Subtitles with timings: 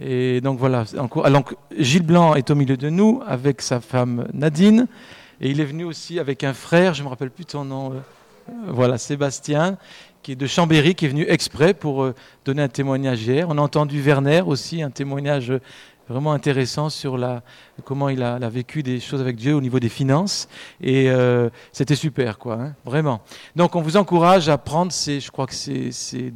[0.00, 0.84] Et donc voilà.
[1.30, 4.86] Donc Gilles Blanc est au milieu de nous avec sa femme Nadine.
[5.42, 7.92] Et il est venu aussi avec un frère, je ne me rappelle plus ton nom.
[7.92, 7.98] Euh,
[8.68, 9.78] voilà, Sébastien,
[10.22, 13.46] qui est de Chambéry, qui est venu exprès pour euh, donner un témoignage hier.
[13.48, 15.52] On a entendu Werner aussi, un témoignage
[16.08, 17.42] vraiment intéressant sur la,
[17.84, 20.48] comment il a, vécu des choses avec Dieu au niveau des finances.
[20.80, 23.22] Et euh, c'était super, quoi, hein, vraiment.
[23.54, 26.32] Donc on vous encourage à prendre ces, je crois que c'est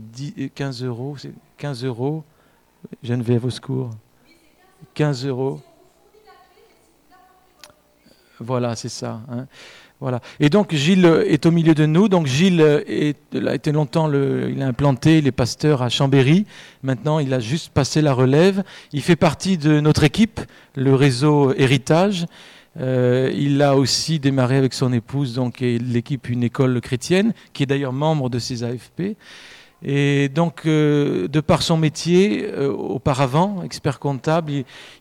[0.55, 1.17] 15 euros,
[1.59, 2.25] 15 euros.
[3.03, 3.91] Geneviève au secours.
[4.95, 5.61] 15 euros.
[8.41, 9.21] Voilà, c'est ça.
[9.31, 9.47] Hein.
[10.01, 10.21] Voilà.
[10.41, 12.09] Et donc Gilles est au milieu de nous.
[12.09, 16.47] Donc Gilles est, a été longtemps, il a implanté les pasteurs à Chambéry.
[16.83, 18.65] Maintenant, il a juste passé la relève.
[18.93, 20.41] Il fait partie de notre équipe,
[20.75, 22.27] le réseau Héritage.
[22.81, 27.67] Euh, il a aussi démarré avec son épouse, donc l'équipe Une école chrétienne, qui est
[27.67, 29.17] d'ailleurs membre de ces AFP.
[29.85, 34.51] Et donc, euh, de par son métier, euh, auparavant, expert comptable,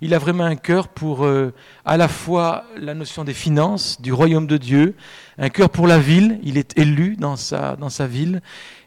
[0.01, 1.53] il, a vraiment un cœur pour euh,
[1.85, 4.95] à la fois la notion des finances, du royaume de Dieu,
[5.37, 8.41] un cœur pour la ville, il est élu dans sa, dans sa ville,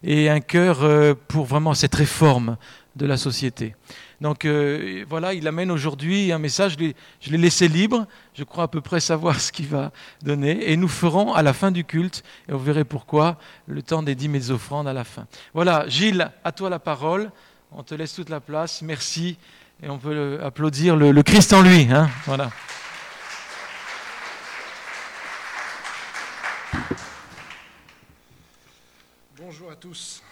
[0.05, 0.87] et un cœur
[1.29, 2.59] pour vraiment cette réforme
[2.95, 3.75] de la société.
[4.21, 6.77] Donc euh, voilà, il amène aujourd'hui un message,
[7.21, 9.93] je l'ai laissé libre, je crois à peu près savoir ce qu'il va
[10.23, 14.03] donner, et nous ferons à la fin du culte, et vous verrez pourquoi, le temps
[14.03, 15.27] des dîmes et des offrandes à la fin.
[15.53, 17.31] Voilà, Gilles, à toi la parole,
[17.73, 19.37] on te laisse toute la place, merci,
[19.83, 21.87] et on peut applaudir le, Christ en lui.
[21.91, 22.51] Hein voilà.
[29.39, 30.23] Bonjour à tous.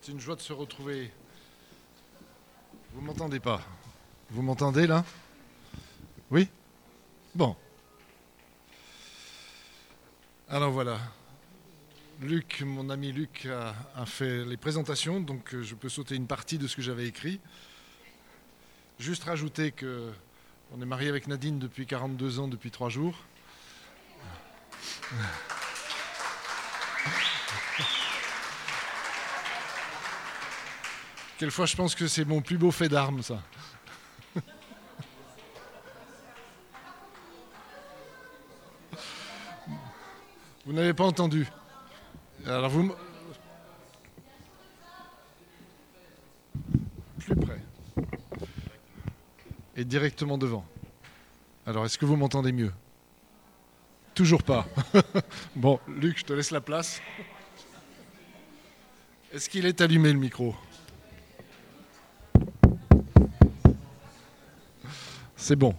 [0.00, 1.12] C'est une joie de se retrouver
[3.00, 3.62] vous m'entendez pas
[4.28, 5.06] Vous m'entendez là?
[6.30, 6.50] Oui?
[7.34, 7.56] Bon.
[10.50, 10.98] Alors voilà.
[12.20, 13.48] Luc, mon ami Luc,
[13.96, 17.06] a, fait les présentations, donc euh, je peux sauter une partie de ce que j'avais
[17.06, 17.40] écrit.
[18.98, 20.12] Juste rajouter que
[20.70, 23.16] on est marié avec Nadine depuis 42 ans, depuis 3 jours.
[31.40, 33.42] Quelquefois, je pense que c'est mon plus beau fait d'armes, ça.
[40.66, 41.48] Vous n'avez pas entendu.
[42.44, 42.94] Alors vous.
[47.20, 47.62] Plus près.
[49.76, 50.66] Et directement devant.
[51.64, 52.74] Alors, est-ce que vous m'entendez mieux?
[54.14, 54.68] Toujours pas.
[55.56, 57.00] bon, Luc, je te laisse la place.
[59.32, 60.54] Est-ce qu'il est allumé le micro?
[65.50, 65.74] C'est bon.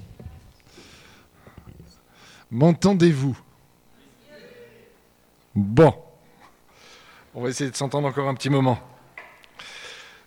[2.51, 3.37] M'entendez-vous?
[5.55, 5.95] Bon.
[7.33, 8.77] On va essayer de s'entendre encore un petit moment.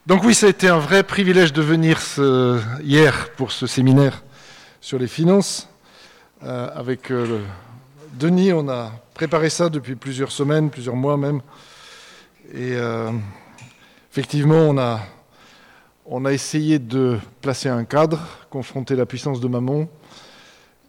[0.07, 2.01] Donc oui, ça a été un vrai privilège de venir
[2.83, 4.25] hier pour ce séminaire
[4.81, 5.69] sur les finances.
[6.43, 7.43] Euh, avec euh,
[8.15, 11.43] Denis, on a préparé ça depuis plusieurs semaines, plusieurs mois même.
[12.55, 13.11] Et euh,
[14.11, 15.01] effectivement, on a
[16.07, 18.21] on a essayé de placer un cadre,
[18.51, 19.89] confronter la puissance de Mammon,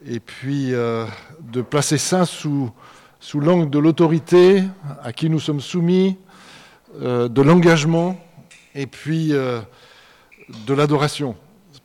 [0.06, 1.06] et puis euh,
[1.40, 2.70] de placer ça sous,
[3.20, 4.64] sous l'angle de l'autorité
[5.04, 6.18] à qui nous sommes soumis,
[7.02, 8.20] euh, de l'engagement,
[8.74, 9.62] et puis euh,
[10.68, 11.36] de l'adoration.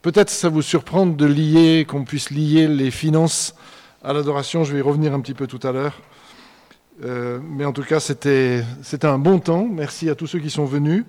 [0.02, 3.54] Peut-être ça vous surprend de lier, qu'on puisse lier les finances
[4.02, 6.00] à l'adoration, je vais y revenir un petit peu tout à l'heure.
[7.42, 8.64] mais en tout cas, c'était
[9.02, 9.68] un bon temps.
[9.70, 11.04] Merci à tous ceux qui sont venus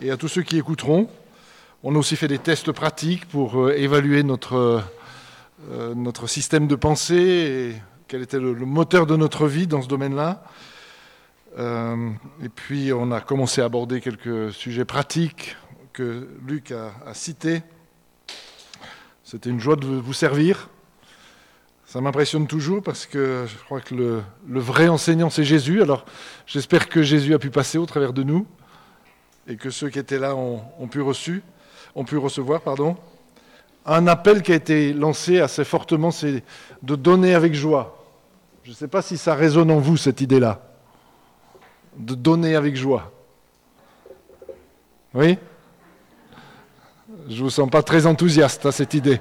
[0.00, 1.08] et à tous ceux qui écouteront.
[1.84, 4.82] On a aussi fait des tests pratiques pour euh, évaluer notre,
[5.70, 9.86] euh, notre système de pensée et quel était le, moteur de notre vie dans ce
[9.86, 10.42] domaine-là.
[11.56, 12.10] Euh,
[12.42, 15.56] et puis on a commencé à aborder quelques sujets pratiques
[15.92, 17.62] que Luc a, cités.
[19.22, 20.70] C'était une joie de vous servir.
[21.86, 24.24] Ça m'impressionne toujours parce que je crois que le,
[24.60, 25.80] vrai enseignant, c'est Jésus.
[25.80, 26.06] Alors
[26.44, 28.48] j'espère que Jésus a pu passer au travers de nous
[29.46, 31.44] et que ceux qui étaient là ont, ont pu reçu
[31.94, 32.96] ont pu recevoir, pardon.
[33.86, 36.42] Un appel qui a été lancé assez fortement, c'est
[36.82, 38.04] de donner avec joie.
[38.64, 40.60] Je ne sais pas si ça résonne en vous, cette idée-là.
[41.96, 43.10] De donner avec joie.
[45.14, 45.38] Oui?
[47.28, 49.20] Je ne vous sens pas très enthousiaste à cette idée.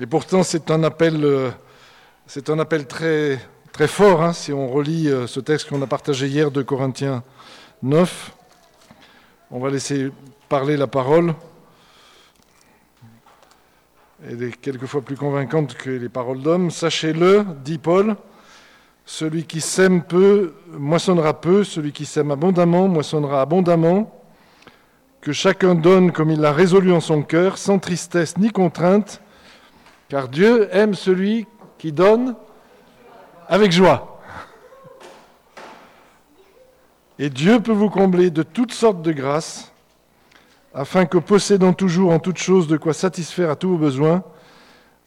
[0.00, 1.50] Et pourtant, c'est un appel, euh,
[2.28, 3.40] c'est un appel très,
[3.72, 7.24] très fort, hein, si on relit euh, ce texte qu'on a partagé hier de Corinthiens
[7.82, 8.32] 9.
[9.50, 10.10] On va laisser
[10.50, 11.32] parler la parole.
[14.28, 16.70] Elle est quelquefois plus convaincante que les paroles d'hommes.
[16.70, 18.16] Sachez-le, dit Paul,
[19.06, 24.14] celui qui sème peu moissonnera peu, celui qui sème abondamment moissonnera abondamment.
[25.22, 29.22] que chacun donne comme il l'a résolu en son cœur, sans tristesse ni contrainte,
[30.10, 31.46] car Dieu aime celui
[31.78, 32.36] qui donne
[33.48, 34.17] avec joie.
[37.18, 39.72] Et Dieu peut vous combler de toutes sortes de grâces,
[40.72, 44.22] afin que possédant toujours en toutes choses de quoi satisfaire à tous vos besoins,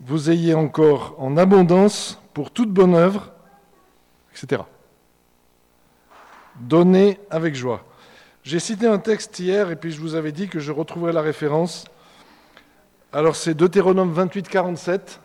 [0.02, 3.31] vous ayez encore en abondance pour toute bonne œuvre,
[4.36, 4.63] etc.
[6.60, 7.84] Donnez avec joie.
[8.44, 11.22] J'ai cité un texte hier et puis je vous avais dit que je retrouverai la
[11.22, 11.86] référence.
[13.13, 15.22] Alors c'est Deutéronome 28, 47.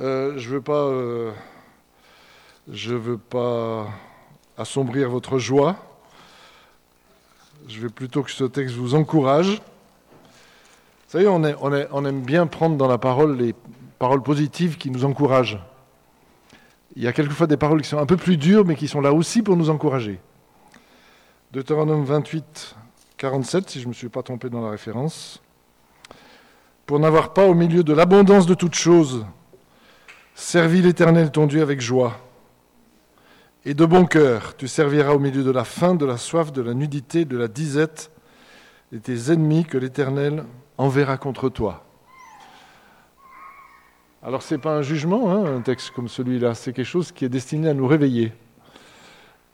[0.00, 1.32] Euh, je ne veux pas, euh,
[2.70, 3.88] je veux pas
[4.56, 5.76] assombrir votre joie.
[7.68, 9.56] Je veux plutôt que ce texte vous encourage.
[9.56, 13.54] Vous savez, on, on aime bien prendre dans la parole les
[13.98, 15.58] paroles positives qui nous encouragent.
[16.96, 19.00] Il y a quelquefois des paroles qui sont un peu plus dures, mais qui sont
[19.00, 20.20] là aussi pour nous encourager.
[21.52, 22.76] Deutéronome 28,
[23.16, 25.42] 47, si je ne me suis pas trompé dans la référence.
[26.86, 29.24] Pour n'avoir pas au milieu de l'abondance de toutes choses
[30.34, 32.18] servi l'Éternel ton Dieu avec joie.
[33.64, 36.62] Et de bon cœur, tu serviras au milieu de la faim, de la soif, de
[36.62, 38.10] la nudité, de la disette,
[38.90, 40.44] et tes ennemis que l'Éternel
[40.78, 41.84] enverra contre toi.
[44.20, 47.24] Alors ce n'est pas un jugement, hein, un texte comme celui-là, c'est quelque chose qui
[47.24, 48.32] est destiné à nous réveiller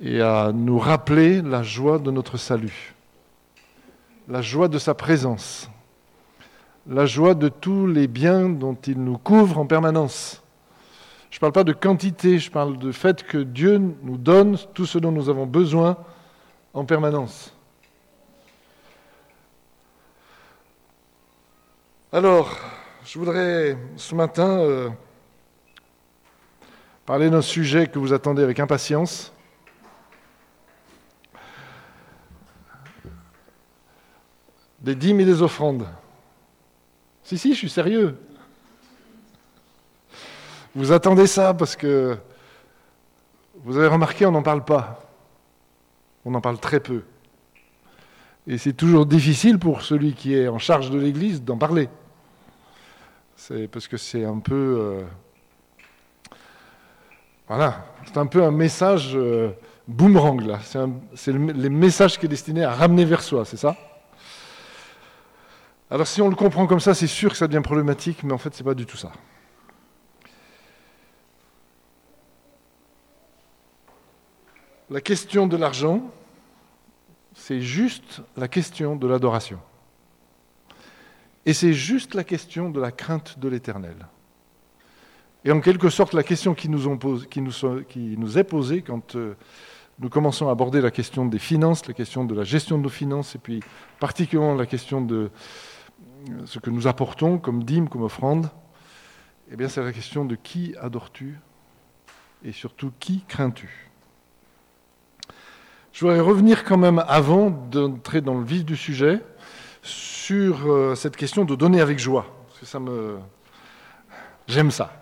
[0.01, 2.95] et à nous rappeler la joie de notre salut,
[4.27, 5.71] la joie de sa présence,
[6.87, 10.43] la joie de tous les biens dont il nous couvre en permanence.
[11.31, 14.87] Je ne parle pas de quantité, je parle du fait que Dieu nous donne tout
[14.87, 15.97] ce dont nous avons besoin
[16.73, 17.55] en permanence.
[22.13, 22.57] Alors,
[23.05, 24.89] je voudrais ce matin euh,
[27.05, 29.33] parler d'un sujet que vous attendez avec impatience.
[34.81, 35.87] des dîmes et des offrandes.
[37.23, 38.17] Si, si, je suis sérieux.
[40.75, 42.17] Vous attendez ça parce que
[43.65, 45.01] vous avez remarqué, on n'en parle pas.
[46.25, 47.03] On en parle très peu.
[48.47, 51.89] Et c'est toujours difficile pour celui qui est en charge de l'Église d'en parler.
[53.37, 54.77] C'est parce que c'est un peu...
[54.81, 55.03] Euh,
[57.47, 59.51] voilà, c'est un peu un message euh,
[59.87, 60.59] boomerang, là.
[61.15, 63.75] C'est le, les messages qui est destiné à ramener vers soi, c'est ça?
[65.91, 68.39] Alors si on le comprend comme ça, c'est sûr que ça devient problématique, mais en
[68.39, 69.13] fait, ce n'est pas du tout ça.
[74.91, 76.11] La question de l'argent,
[77.35, 79.61] c'est juste la question de l'adoration.
[81.45, 84.07] Et c'est juste la question de la crainte de l'éternel.
[85.45, 89.35] Et en quelque sorte, la question qui nous, est posée quand euh,
[89.99, 92.89] nous commençons à aborder la question des finances, la question de la gestion de nos
[92.89, 93.61] finances, et puis
[94.01, 95.31] particulièrement la question de
[96.47, 98.49] ce que nous apportons comme dîme, comme offrande,
[99.51, 101.39] eh bien c'est la question de qui adores-tu
[102.43, 103.88] et surtout qui crains-tu?
[105.99, 109.21] Je voudrais revenir quand même avant d'entrer dans le vif du sujet
[109.83, 112.25] sur euh, cette question de donner avec joie.
[112.47, 113.17] Parce que ça me.
[114.47, 114.93] J'aime ça.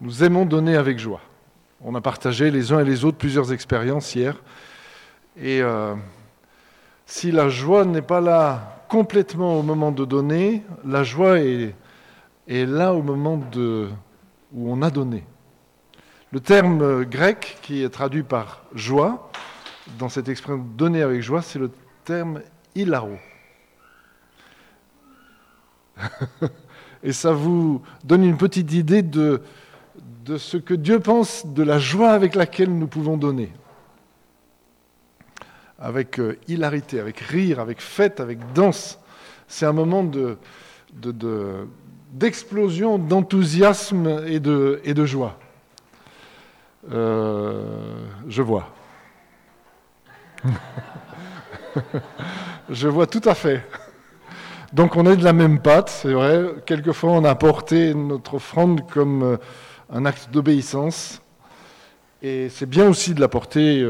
[0.00, 1.20] Nous aimons donner avec joie.
[1.80, 4.34] On a partagé les uns et les autres plusieurs expériences hier.
[5.40, 5.94] Et euh,
[7.06, 11.72] si la joie n'est pas là complètement au moment de donner, la joie est,
[12.48, 13.90] là au moment de,
[14.52, 15.22] où on a donné.
[16.32, 19.30] Le terme grec qui est traduit par joie,
[19.98, 21.70] dans cette expression donner avec joie, c'est le
[22.04, 22.40] terme
[22.74, 23.16] hilaro.
[27.02, 29.42] Et ça vous donne une petite idée de,
[30.24, 33.52] de ce que Dieu pense de la joie avec laquelle nous pouvons donner
[35.78, 38.98] avec euh, hilarité, avec rire, avec fête, avec danse.
[39.48, 40.08] C'est un moment
[42.12, 45.38] d'explosion, d'enthousiasme et de, et de joie.
[46.90, 48.72] Euh, je vois.
[52.70, 53.64] je vois tout à fait.
[54.72, 56.44] Donc on est de la même pâte, c'est vrai.
[56.66, 59.36] Quelquefois on a porté notre offrande comme euh,
[59.90, 61.22] un acte d'obéissance.
[62.22, 63.84] Et c'est bien aussi de la porter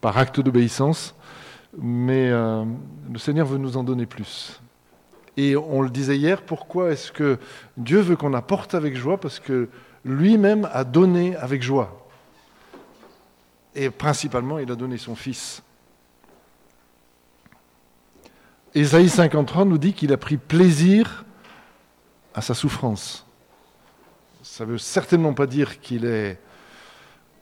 [0.00, 1.14] par acte d'obéissance,
[1.78, 2.62] mais euh,
[3.10, 4.60] le Seigneur veut nous en donner plus.
[5.38, 7.38] Et on le disait hier, pourquoi est-ce que
[7.78, 9.18] Dieu veut qu'on apporte avec joie?
[9.18, 9.68] Parce que
[10.04, 12.03] lui-même a donné avec joie.
[13.74, 15.62] Et principalement, il a donné son Fils.
[18.74, 21.24] Ésaïe 53 nous dit qu'il a pris plaisir
[22.34, 23.26] à sa souffrance.
[24.42, 26.40] Ça ne veut certainement pas dire qu'il est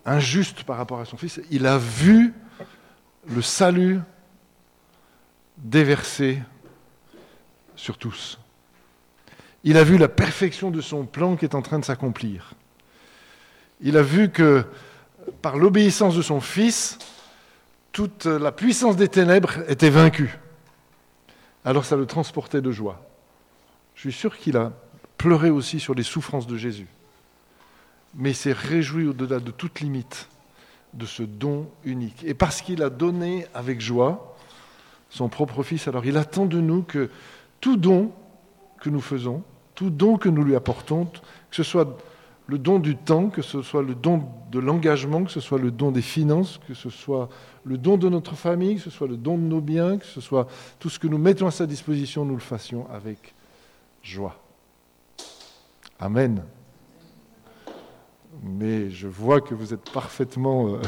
[0.04, 1.40] injuste par rapport à son Fils.
[1.50, 2.34] Il a vu
[3.28, 4.00] le salut
[5.56, 6.42] déversé
[7.76, 8.38] sur tous.
[9.64, 12.54] Il a vu la perfection de son plan qui est en train de s'accomplir.
[13.80, 14.64] Il a vu que
[15.40, 16.98] par l'obéissance de son Fils,
[17.92, 20.38] toute la puissance des ténèbres était vaincue.
[21.64, 23.00] Alors ça le transportait de joie.
[23.94, 24.72] Je suis sûr qu'il a
[25.18, 26.88] pleuré aussi sur les souffrances de Jésus.
[28.14, 30.28] Mais il s'est réjoui au-delà de toute limite
[30.94, 32.22] de ce don unique.
[32.24, 34.36] Et parce qu'il a donné avec joie
[35.08, 37.10] son propre Fils, alors il attend de nous que
[37.60, 38.12] tout don
[38.80, 39.42] que nous faisons,
[39.74, 41.96] tout don que nous lui apportons, que ce soit
[42.46, 45.70] le don du temps, que ce soit le don de l'engagement, que ce soit le
[45.70, 47.28] don des finances, que ce soit
[47.64, 50.20] le don de notre famille, que ce soit le don de nos biens, que ce
[50.20, 53.34] soit tout ce que nous mettons à sa disposition, nous le fassions avec
[54.02, 54.36] joie.
[56.00, 56.42] Amen.
[58.42, 60.74] Mais je vois que vous êtes parfaitement...
[60.74, 60.80] Euh,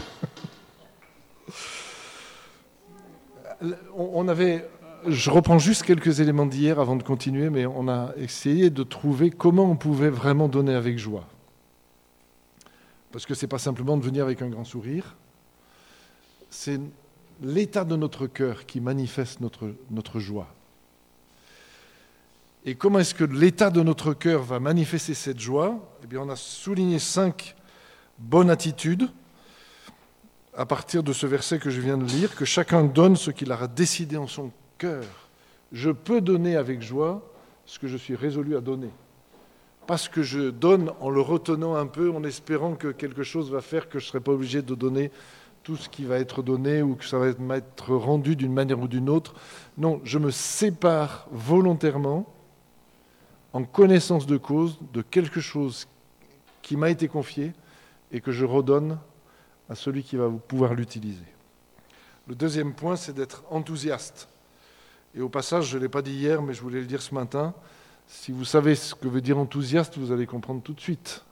[3.97, 4.69] on avait
[5.07, 9.31] je reprends juste quelques éléments d'hier avant de continuer, mais on a essayé de trouver
[9.31, 11.27] comment on pouvait vraiment donner avec joie.
[13.15, 15.15] Parce que ce n'est pas simplement de venir avec un grand sourire,
[16.51, 16.81] c'est
[17.41, 20.53] l'état de notre cœur qui manifeste notre, joie.
[22.65, 25.79] Et comment est-ce que l'état de notre cœur va manifester cette joie?
[26.03, 27.55] Eh bien, on a souligné cinq
[28.19, 29.09] bonnes attitudes
[30.57, 33.53] à partir de ce verset que je viens de lire, que chacun donne ce qu'il
[33.53, 35.05] aura décidé en son cœur.
[35.71, 37.23] Je peux donner avec joie
[37.65, 38.91] ce que je suis résolu à donner.
[39.87, 43.61] Parce que je donne en le retenant un peu, en espérant que quelque chose va
[43.61, 45.11] faire que je ne serai pas obligé de donner
[45.63, 48.89] tout ce qui va être donné ou que ça va m'être rendu d'une manière ou
[48.89, 49.35] d'une autre.
[49.79, 52.27] Non, je me sépare volontairement,
[53.53, 55.87] en connaissance de cause, de quelque chose
[56.61, 57.53] qui m'a été confié
[58.13, 58.99] et que je redonne
[59.69, 61.25] à celui qui va pouvoir l'utiliser.
[62.27, 64.29] Le deuxième point, c'est d'être enthousiaste.
[65.15, 67.15] Et au passage, je ne l'ai pas dit hier, mais je voulais le dire ce
[67.15, 67.55] matin.
[68.07, 71.25] Si vous savez ce que veut dire enthousiaste, vous allez comprendre tout de suite.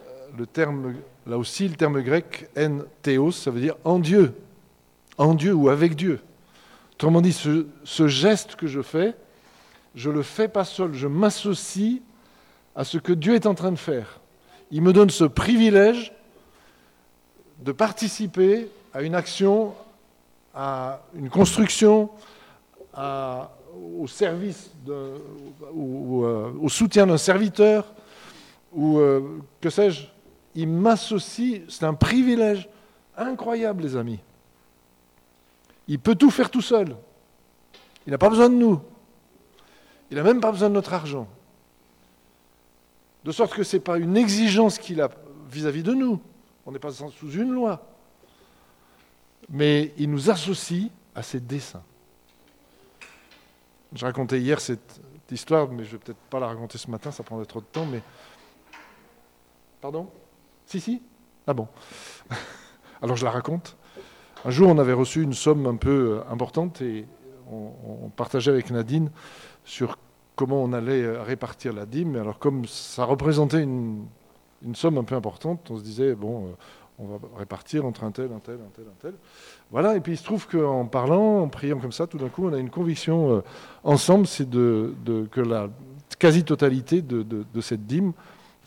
[0.00, 0.04] Euh,
[0.38, 0.94] le terme,
[1.26, 4.34] là aussi, le terme grec en théos, ça veut dire en Dieu,
[5.18, 6.20] en Dieu ou avec Dieu.
[6.94, 9.14] Autrement dit, ce, ce geste que je fais,
[9.94, 12.00] je ne le fais pas seul, je m'associe
[12.74, 14.20] à ce que Dieu est en train de faire.
[14.70, 16.12] Il me donne ce privilège
[17.60, 19.74] de participer à une action,
[20.54, 22.10] à une construction,
[23.72, 24.70] au service
[25.72, 27.92] ou, euh, au soutien d'un serviteur,
[28.72, 30.06] ou euh, que sais-je,
[30.54, 32.68] il m'associe, c'est un privilège
[33.16, 34.20] incroyable, les amis.
[35.88, 36.96] Il peut tout faire tout seul.
[38.06, 38.80] Il n'a pas besoin de nous.
[40.10, 41.26] Il n'a même pas besoin de notre argent.
[43.24, 45.10] De sorte que ce n'est pas une exigence qu'il a
[45.50, 46.20] vis-à-vis de nous.
[46.66, 47.86] On n'est pas sous une loi.
[49.48, 51.82] Mais il nous associe à ses desseins.
[53.94, 57.22] Je racontais hier cette histoire, mais je vais peut-être pas la raconter ce matin, ça
[57.22, 58.02] prendrait trop de temps, mais...
[59.80, 60.08] Pardon?
[60.66, 61.02] Si, si?
[61.46, 61.66] Ah bon.
[63.02, 63.76] Alors je la raconte.
[64.44, 67.06] Un jour, on avait reçu une somme un peu euh, importante et
[67.50, 69.10] on, partageait avec Nadine
[69.64, 69.98] sur
[70.36, 72.16] comment on allait euh, répartir la dîme.
[72.16, 74.06] Alors comme ça représentait une,
[74.62, 76.50] une somme un peu importante, on se disait, bon, euh,
[77.02, 79.14] on va répartir entre un tel, un tel, un tel, un tel.
[79.70, 82.46] Voilà, et puis il se trouve qu'en parlant, en priant comme ça, tout d'un coup,
[82.46, 83.40] on a une conviction euh,
[83.84, 85.68] ensemble, c'est que la
[86.18, 88.12] quasi-totalité de, de, cette dîme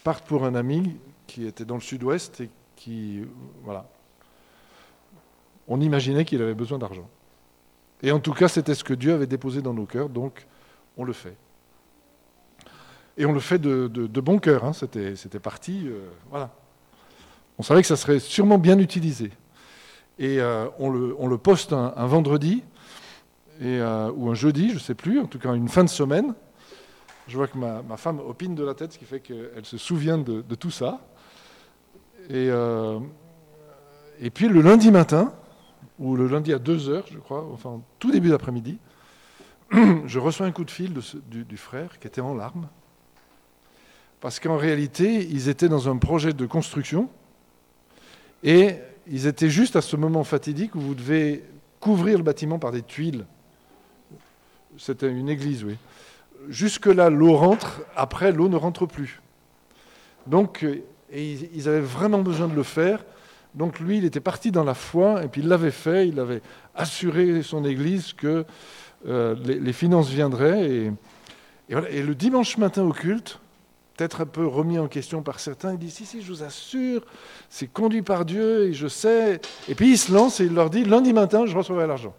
[0.04, 3.22] parte pour un ami qui était dans le sud-ouest et qui,
[3.64, 3.88] voilà,
[5.68, 7.08] on imaginait qu'il avait besoin d'argent.
[8.04, 10.46] Et en tout cas, c'était ce que Dieu avait déposé dans nos cœurs, donc
[10.98, 11.36] on le fait.
[13.18, 13.88] Et on le fait de,
[14.20, 16.52] bon cœur, hein, c'était parti, euh, voilà.
[17.58, 19.32] On savait que ça serait sûrement bien utilisé.
[20.20, 22.64] Et euh, on, le, poste un, vendredi
[23.62, 26.34] euh, ou un jeudi, je ne sais plus, en tout cas une fin de semaine.
[27.28, 30.18] Je vois que ma, femme opine de la tête, ce qui fait qu'elle se souvient
[30.18, 31.02] de, tout ça.
[32.30, 33.00] Et, euh,
[34.20, 35.34] et, puis le lundi matin,
[36.00, 38.78] ou le lundi à 2 heures, je crois, enfin tout début d'après-midi,
[40.06, 40.94] je reçois un coup de fil
[41.26, 42.68] du frère qui était en larmes.
[44.22, 47.10] Parce qu'en réalité, ils étaient dans un projet de construction
[48.46, 48.76] et
[49.08, 51.44] ils étaient juste à ce moment fatidique où vous devez
[51.80, 53.26] couvrir le bâtiment par des tuiles.
[54.78, 55.78] C'était une église, oui.
[56.48, 59.20] Jusque-là, l'eau rentre, après, l'eau ne rentre plus.
[60.28, 60.64] Donc,
[61.12, 63.04] et ils avaient vraiment besoin de le faire.
[63.56, 66.42] Donc lui, il était parti dans la foi, et puis il l'avait fait, il avait
[66.76, 68.46] assuré son église que
[69.08, 70.70] euh, les, finances viendraient.
[70.70, 70.92] Et,
[71.70, 73.40] et, le dimanche matin au culte,
[73.96, 75.74] peut-être un peu remis en question par certains.
[75.74, 77.06] Il dit Si, si, je vous assure,
[77.50, 79.40] c'est conduit par Dieu et je sais.
[79.68, 82.14] Et puis il se lance et il leur dit Lundi matin, je recevrai l'argent.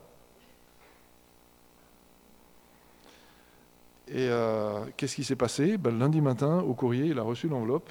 [4.08, 5.76] Et euh, qu'est-ce qui s'est passé?
[5.78, 7.90] Ben, Lundi matin, au courrier, il a reçu l'enveloppe.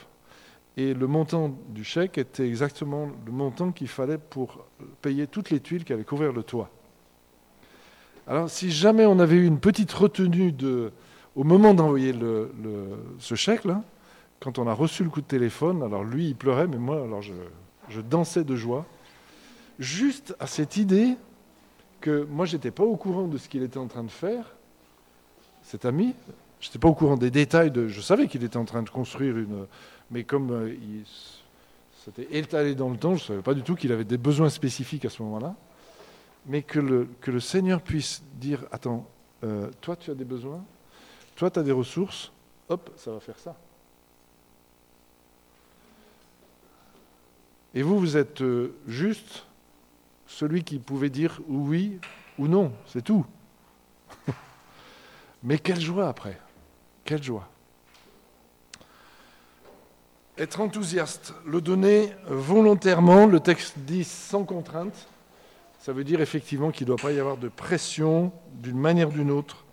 [0.77, 4.65] Et le montant du chèque était exactement le montant qu'il fallait pour
[5.01, 6.69] payer toutes les tuiles qui avaient couvert le toit.
[8.27, 10.91] Alors, si jamais on avait eu une petite retenue de,
[11.35, 12.51] au moment d'envoyer le,
[13.19, 13.83] ce chèque-là,
[14.39, 17.21] quand on a reçu le coup de téléphone, alors lui, il pleurait, mais moi, alors
[17.21, 18.85] je, dansais de joie,
[19.79, 21.15] juste à cette idée
[21.99, 24.55] que moi, je n'étais pas au courant de ce qu'il était en train de faire,
[25.63, 26.13] cet ami,
[26.59, 28.89] je n'étais pas au courant des détails, de, je savais qu'il était en train de
[28.89, 29.65] construire une...
[30.11, 31.03] Mais comme euh, il,
[32.05, 34.49] c'était étalé dans le temps, je ne savais pas du tout qu'il avait des besoins
[34.49, 35.55] spécifiques à ce moment-là,
[36.45, 39.09] mais que le, que le Seigneur puisse dire, attends,
[39.43, 40.63] euh, toi tu as des besoins,
[41.35, 42.31] toi, tu as des ressources,
[42.69, 43.55] hop, ça va faire ça.
[47.73, 49.45] Et vous, vous êtes euh, juste
[50.27, 51.99] celui qui pouvait dire oui
[52.39, 53.25] ou non, c'est tout.
[55.43, 56.39] Mais quelle joie après,
[57.03, 57.49] quelle joie.
[60.37, 65.07] Être enthousiaste, le donner volontairement, le texte dit sans contrainte,
[65.79, 69.13] ça veut dire effectivement qu'il ne doit pas y avoir de pression d'une manière ou
[69.13, 69.64] d'une autre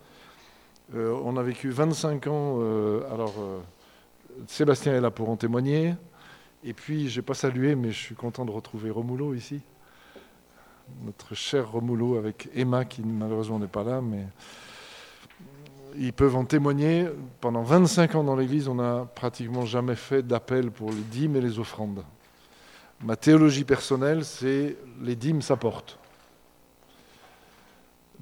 [0.95, 2.59] euh, on a vécu 25 ans.
[2.61, 3.61] Euh, alors, euh,
[4.47, 5.95] Sébastien est là pour en témoigner.
[6.65, 9.61] Et puis, je n'ai pas salué, mais je suis content de retrouver Romulo ici.
[11.05, 14.27] Notre cher Romulo avec Emma, qui malheureusement n'est pas là, mais
[15.97, 17.07] ils peuvent en témoigner.
[17.41, 21.41] Pendant 25 ans dans l'Église, on n'a pratiquement jamais fait d'appel pour les dîmes et
[21.41, 22.05] les offrandes.
[23.03, 25.99] Ma théologie personnelle, c'est les dîmes s'apportent.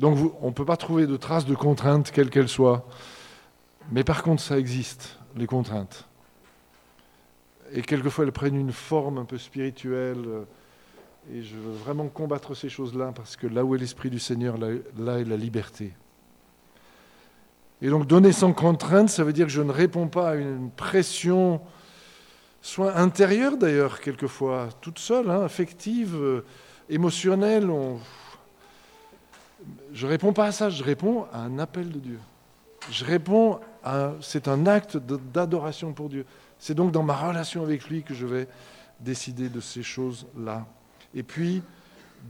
[0.00, 2.86] Donc on ne peut pas trouver de traces de contraintes, quelles qu'elles soient.
[3.92, 6.08] Mais par contre, ça existe, les contraintes.
[7.72, 10.24] Et quelquefois, elles prennent une forme un peu spirituelle.
[11.30, 14.56] Et je veux vraiment combattre ces choses-là, parce que là où est l'Esprit du Seigneur,
[14.56, 15.92] là, est la liberté.
[17.82, 20.70] Et donc donner sans contrainte, ça veut dire que je ne réponds pas à une
[20.70, 21.60] pression,
[22.62, 26.44] soit intérieure d'ailleurs, quelquefois, toute seule, hein, affective, euh,
[26.88, 27.68] émotionnelle.
[27.68, 27.98] On,
[29.92, 32.18] je réponds pas à ça, je réponds à un appel de Dieu.
[32.90, 34.12] Je réponds à.
[34.20, 36.24] C'est un acte d'adoration pour Dieu.
[36.58, 38.48] C'est donc dans ma relation avec lui que je vais
[39.00, 40.66] décider de ces choses-là.
[41.14, 41.62] Et puis,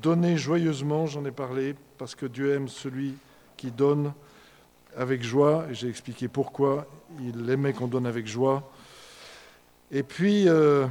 [0.01, 3.15] donner joyeusement, j'en ai parlé, parce que Dieu aime celui
[3.57, 4.13] qui donne
[4.97, 6.87] avec joie, j'ai expliqué pourquoi
[7.21, 8.71] il aimait qu'on donne avec joie.
[9.91, 10.87] Et puis, euh,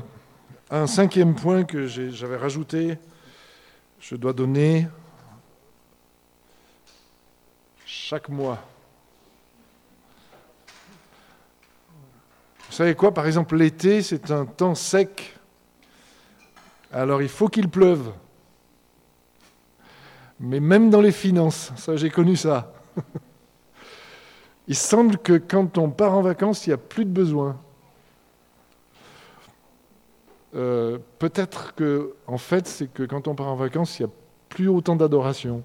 [0.69, 2.97] un cinquième point que j'avais rajouté,
[3.99, 4.87] je dois donner
[8.09, 8.57] chaque mois.
[12.65, 13.13] Vous savez quoi?
[13.13, 15.37] Par exemple, l'été, c'est un temps sec.
[16.91, 18.11] Alors il faut qu'il pleuve.
[20.39, 22.73] Mais même dans les finances, ça j'ai connu ça.
[24.67, 27.59] Il semble que quand on part en vacances, il n'y a plus de besoin.
[30.55, 34.13] Euh, peut-être que, en fait, c'est que quand on part en vacances, il n'y a
[34.49, 35.63] plus autant d'adoration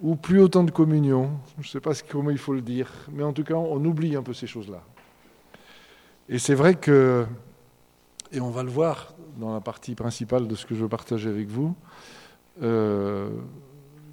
[0.00, 3.22] ou plus autant de communion, je ne sais pas comment il faut le dire, mais
[3.22, 4.82] en tout cas, on oublie un peu ces choses-là.
[6.28, 7.26] Et c'est vrai que,
[8.32, 11.28] et on va le voir dans la partie principale de ce que je veux partager
[11.28, 11.74] avec vous,
[12.62, 13.30] euh,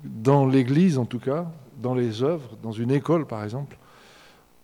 [0.03, 3.77] dans l'Église en tout cas, dans les œuvres, dans une école par exemple,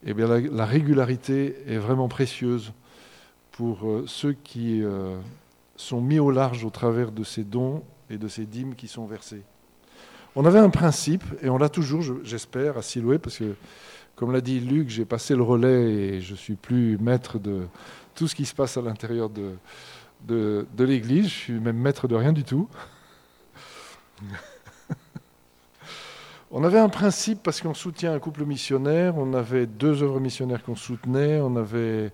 [0.04, 2.74] eh bien, la, régularité est vraiment précieuse
[3.52, 5.20] pour euh, ceux qui euh,
[5.76, 9.06] sont mis au large au travers de ces dons et de ces dîmes qui sont
[9.06, 9.44] versés.
[10.36, 13.54] On avait un principe, et on l'a toujours, j'espère, à Siloué, parce que,
[14.16, 17.68] comme l'a dit Luc, j'ai passé le relais et je suis plus maître de
[18.16, 21.26] tout ce qui se passe à l'intérieur de, l'Église.
[21.26, 22.70] Je suis même maître de rien du tout.
[26.52, 30.64] on avait un principe parce qu'on soutient un couple missionnaire, on avait deux œuvres missionnaires
[30.64, 32.14] qu'on soutenait, on avait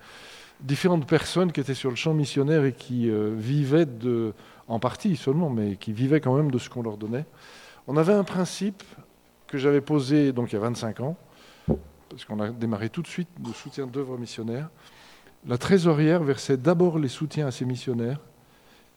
[0.62, 4.34] différentes personnes qui étaient sur le champ missionnaire et qui euh, vivaient de,
[4.67, 7.25] en partie seulement, mais qui vivaient quand même de ce qu'on leur donnait.
[7.88, 8.84] On avait un principe
[9.47, 11.15] que j'avais posé donc il y a 25 ans,
[12.10, 14.69] parce qu'on a démarré tout de suite le soutien d'œuvres missionnaires.
[15.45, 18.19] La trésorière versait d'abord les soutiens à ses missionnaires,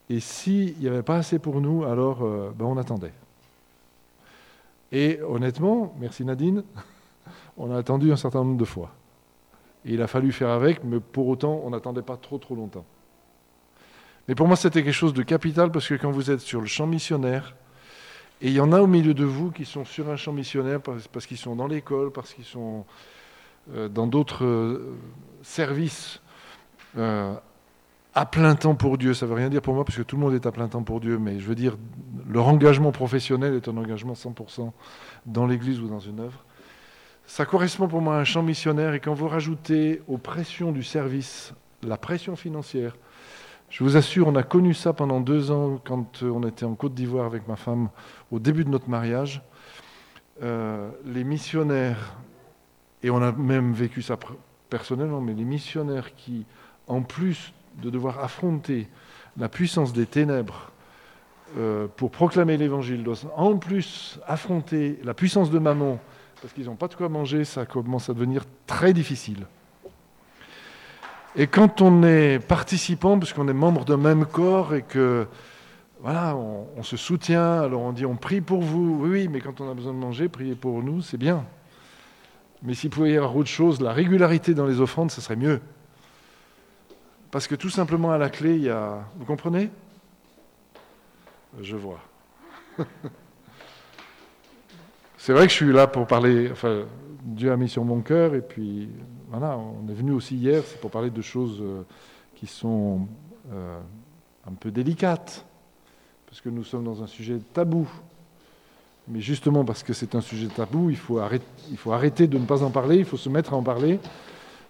[0.08, 3.12] et s'il n'y avait pas assez pour nous, alors euh, ben, on attendait.
[4.90, 6.64] Et honnêtement, merci Nadine,
[7.56, 8.90] on a attendu un certain nombre de fois.
[9.84, 12.84] Et il a fallu faire avec, mais pour autant, on n'attendait pas trop trop longtemps.
[14.26, 16.66] Mais pour moi, c'était quelque chose de capital parce que quand vous êtes sur le
[16.66, 17.54] champ missionnaire,
[18.40, 20.80] et il y en a au milieu de vous qui sont sur un champ missionnaire
[20.80, 22.84] parce, qu'ils sont dans l'école, parce qu'ils sont
[23.74, 24.96] euh, dans d'autres euh,
[25.42, 26.20] services
[28.14, 29.14] à plein temps pour Dieu.
[29.14, 30.68] Ça ne veut rien dire pour moi, parce que tout le monde est à plein
[30.68, 31.76] temps pour Dieu, mais je veux dire,
[32.28, 34.72] leur engagement professionnel est un engagement 100%
[35.26, 36.44] dans l'Église ou dans une œuvre.
[37.26, 40.82] Ça correspond pour moi à un champ missionnaire, et quand vous rajoutez aux pressions du
[40.82, 42.96] service la pression financière,
[43.70, 46.92] je vous assure, on a connu ça pendant deux ans quand on était en Côte
[46.92, 47.88] d'Ivoire avec ma femme
[48.32, 49.42] au début de notre mariage.
[50.42, 52.16] Euh, les missionnaires,
[53.04, 54.18] et on a même vécu ça
[54.68, 56.46] personnellement, mais les missionnaires qui,
[56.88, 58.88] en plus de devoir affronter
[59.36, 60.72] la puissance des ténèbres
[61.56, 66.00] euh, pour proclamer l'évangile, doivent en plus affronter la puissance de Maman,
[66.42, 69.46] parce qu'ils n'ont pas de quoi manger, ça commence à devenir très difficile.
[71.36, 75.28] Et quand on est participant, puisqu'on est membre d'un même corps et que
[76.02, 79.60] voilà, on, se soutient, alors on dit on prie pour vous, oui, oui, mais quand
[79.60, 81.44] on a besoin de manger, prier pour nous, c'est bien.
[82.62, 85.60] Mais s'il pouvait y avoir autre chose, la régularité dans les offrandes, ce serait mieux.
[87.30, 89.04] Parce que tout simplement à la clé, il y a.
[89.16, 89.70] Vous comprenez?
[91.60, 92.00] Je vois.
[95.16, 96.50] c'est vrai que je suis là pour parler.
[96.50, 96.86] Enfin,
[97.22, 98.88] Dieu a mis sur mon cœur et puis
[99.30, 101.82] voilà, on est venu aussi hier, c'est pour parler de choses euh,
[102.34, 103.06] qui sont
[103.52, 103.78] euh,
[104.44, 105.46] un peu délicates,
[106.26, 107.88] parce que nous sommes dans un sujet tabou.
[109.06, 112.70] Mais justement parce que c'est un sujet tabou, il faut, arrêter, de ne pas en
[112.70, 114.00] parler, il faut se mettre à en parler,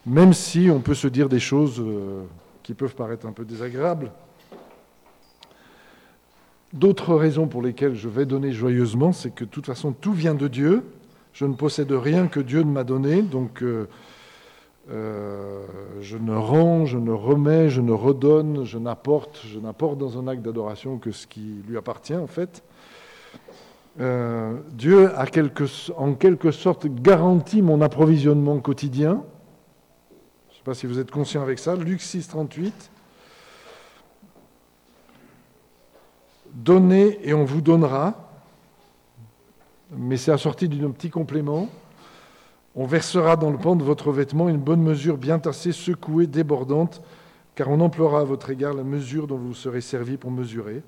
[0.05, 2.23] même si on peut se dire des choses euh,
[2.63, 4.13] qui peuvent paraître un peu désagréables.
[6.75, 10.35] D'autres raisons pour lesquelles je vais donner joyeusement, c'est que de toute façon, tout vient
[10.35, 10.85] de Dieu.
[11.33, 13.65] Je ne possède rien que Dieu ne m'a donné, donc
[14.91, 20.27] je ne rends, je ne remets, je ne redonne, je n'apporte, je n'apporte dans un
[20.27, 22.63] acte d'adoration que ce qui lui appartient en fait.
[23.99, 25.27] Euh, Dieu a
[25.97, 29.25] en quelque sorte garanti mon approvisionnement quotidien.
[30.49, 31.75] Je ne sais pas si vous êtes conscient avec ça.
[31.75, 32.91] Luc 6, 38.
[36.53, 38.15] Donnez et on vous donnera.
[39.91, 41.69] Mais c'est assorti d'un petit complément.
[42.77, 47.03] On versera dans le pan de votre vêtement une bonne mesure bien tassée, secouée, débordante,
[47.55, 50.83] car on emploiera à votre égard la mesure dont vous serez servi pour mesurer.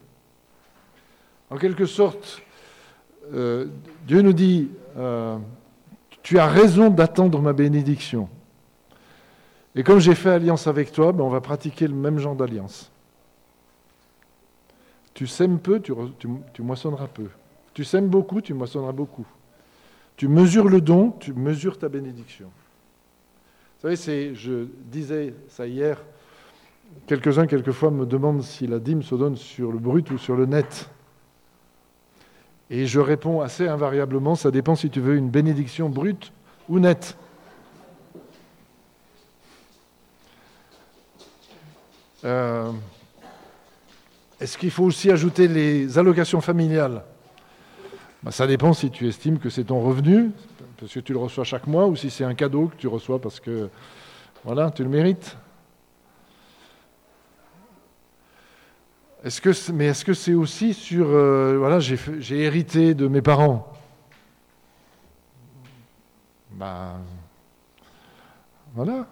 [1.51, 2.41] En quelque sorte,
[3.35, 3.67] euh,
[4.07, 5.37] Dieu nous dit, euh,
[6.23, 8.29] tu as raison d'attendre ma bénédiction.
[9.75, 12.91] Et comme j'ai fait alliance avec toi, ben on va pratiquer le même genre d'alliance.
[15.15, 17.29] Tu sèmes peu, tu moissonneras peu.
[17.75, 19.27] Tu sèmes beaucoup, tu moissonneras beaucoup.
[20.17, 22.51] Tu mesures le don, tu mesures ta bénédiction.
[23.83, 26.03] Vous savez, je disais ça hier,
[27.07, 30.47] quelques-uns quelquefois me demandent si la dîme se donne sur le brut ou sur le
[30.47, 30.89] net.
[32.71, 36.33] Et je réponds assez invariablement, ça dépend si tu veux une bénédiction brute
[36.69, 37.17] ou nette.
[42.25, 42.71] Euh,
[44.41, 47.05] est-ce qu'il faut aussi ajouter les allocations familiales?
[48.23, 50.31] Bah, ça dépend si tu estimes que c'est ton revenu,
[50.79, 53.21] parce que tu le reçois chaque mois, ou si c'est un cadeau que tu reçois
[53.21, 53.69] parce que
[54.45, 55.37] voilà, tu le mérites.
[59.25, 61.07] Est-ce que, mais est-ce que c'est aussi sur...
[61.09, 63.73] Euh, voilà, j'ai hérité de mes parents?
[66.51, 67.01] Ben,
[68.75, 69.07] voilà.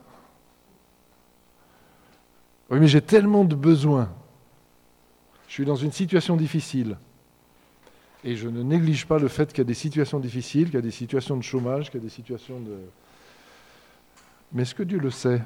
[2.70, 4.12] Oui, mais j'ai tellement de besoins.
[5.46, 6.96] Je suis dans une situation difficile.
[8.24, 10.78] Et je ne néglige pas le fait qu'il y a des situations difficiles, qu'il y
[10.78, 12.76] a des situations de chômage, qu'il y a des situations de...
[14.52, 15.42] Mais est-ce que Dieu le sait?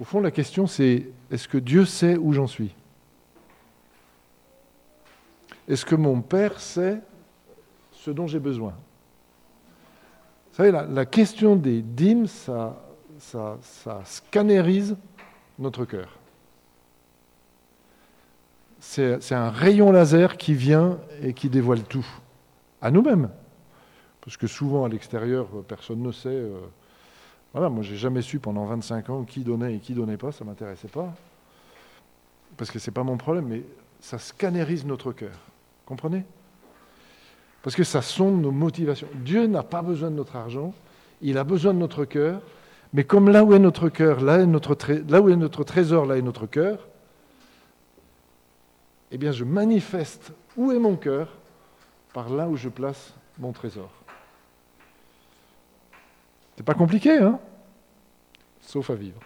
[0.00, 2.74] Au fond, la question c'est, est-ce que Dieu sait où j'en suis?
[5.68, 7.00] Est-ce que mon Père sait
[7.92, 8.74] ce dont j'ai besoin?
[10.50, 12.84] Vous savez, la, question des dîmes, ça,
[13.18, 14.96] ça, ça scannérise
[15.58, 16.18] notre cœur
[18.92, 22.06] c'est un rayon laser qui vient et qui dévoile tout,
[22.82, 23.30] à nous-mêmes.
[24.20, 26.28] Parce que souvent, à l'extérieur, personne ne sait.
[26.28, 26.60] Euh,
[27.54, 30.44] voilà, moi, j'ai jamais su pendant 25 ans qui donnait et qui donnait pas, ça
[30.44, 31.14] m'intéressait pas.
[32.58, 33.62] Parce que c'est pas mon problème, mais
[33.98, 35.38] ça scannérise notre cœur.
[35.86, 36.24] Comprenez?
[37.62, 39.08] Parce que ça sonde nos motivations.
[39.14, 40.74] Dieu n'a pas besoin de notre argent,
[41.22, 42.42] il a besoin de notre cœur,
[42.92, 46.22] mais comme là où est notre cœur, là, là où est notre trésor, là est
[46.22, 46.88] notre cœur,
[49.12, 51.28] eh bien je manifeste où est mon cœur
[52.14, 53.90] par là où je place mon trésor.
[56.56, 57.38] C'est pas compliqué, hein?
[58.62, 59.20] Sauf à vivre.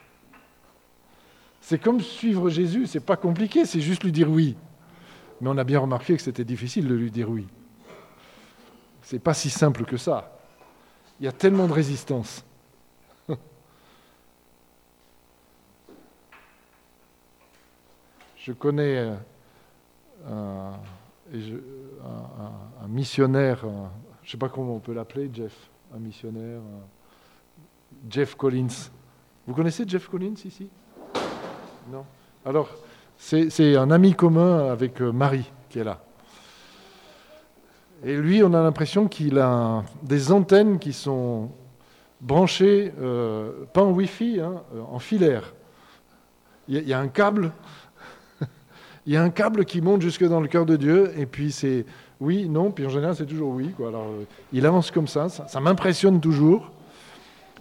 [1.61, 4.57] C'est comme suivre Jésus, c'est pas compliqué, c'est juste lui dire oui.
[5.41, 7.47] Mais on a bien remarqué que c'était difficile de lui dire oui.
[9.03, 10.37] C'est pas si simple que ça.
[11.21, 12.45] il y a tellement de résistance.
[18.37, 19.13] Je connais
[20.29, 20.71] euh,
[22.83, 23.61] un, missionnaire,
[24.23, 26.61] je ne sais pas comment on peut l'appeler, Jeff, un missionnaire,
[28.09, 28.91] Jeff Collins.
[29.47, 30.69] Vous connaissez Jeff Collins ici?
[31.91, 32.05] Non
[32.45, 32.69] Alors,
[33.17, 36.01] c'est un ami commun avec euh, Marie qui est là.
[38.05, 41.51] Et lui, on a l'impression qu'il a des antennes qui sont
[42.21, 45.55] branchées, euh, pas en Wi-Fi, hein, en filaire.
[46.69, 47.53] Il y, a un câble,
[49.07, 51.53] il y a un câble qui monte jusque dans le cœur de Dieu, et puis
[51.53, 51.87] c'est
[52.21, 53.73] oui, non, puis en général c'est toujours oui.
[53.77, 53.89] Quoi.
[53.89, 56.71] Alors, euh, il avance comme ça, ça, m'impressionne toujours,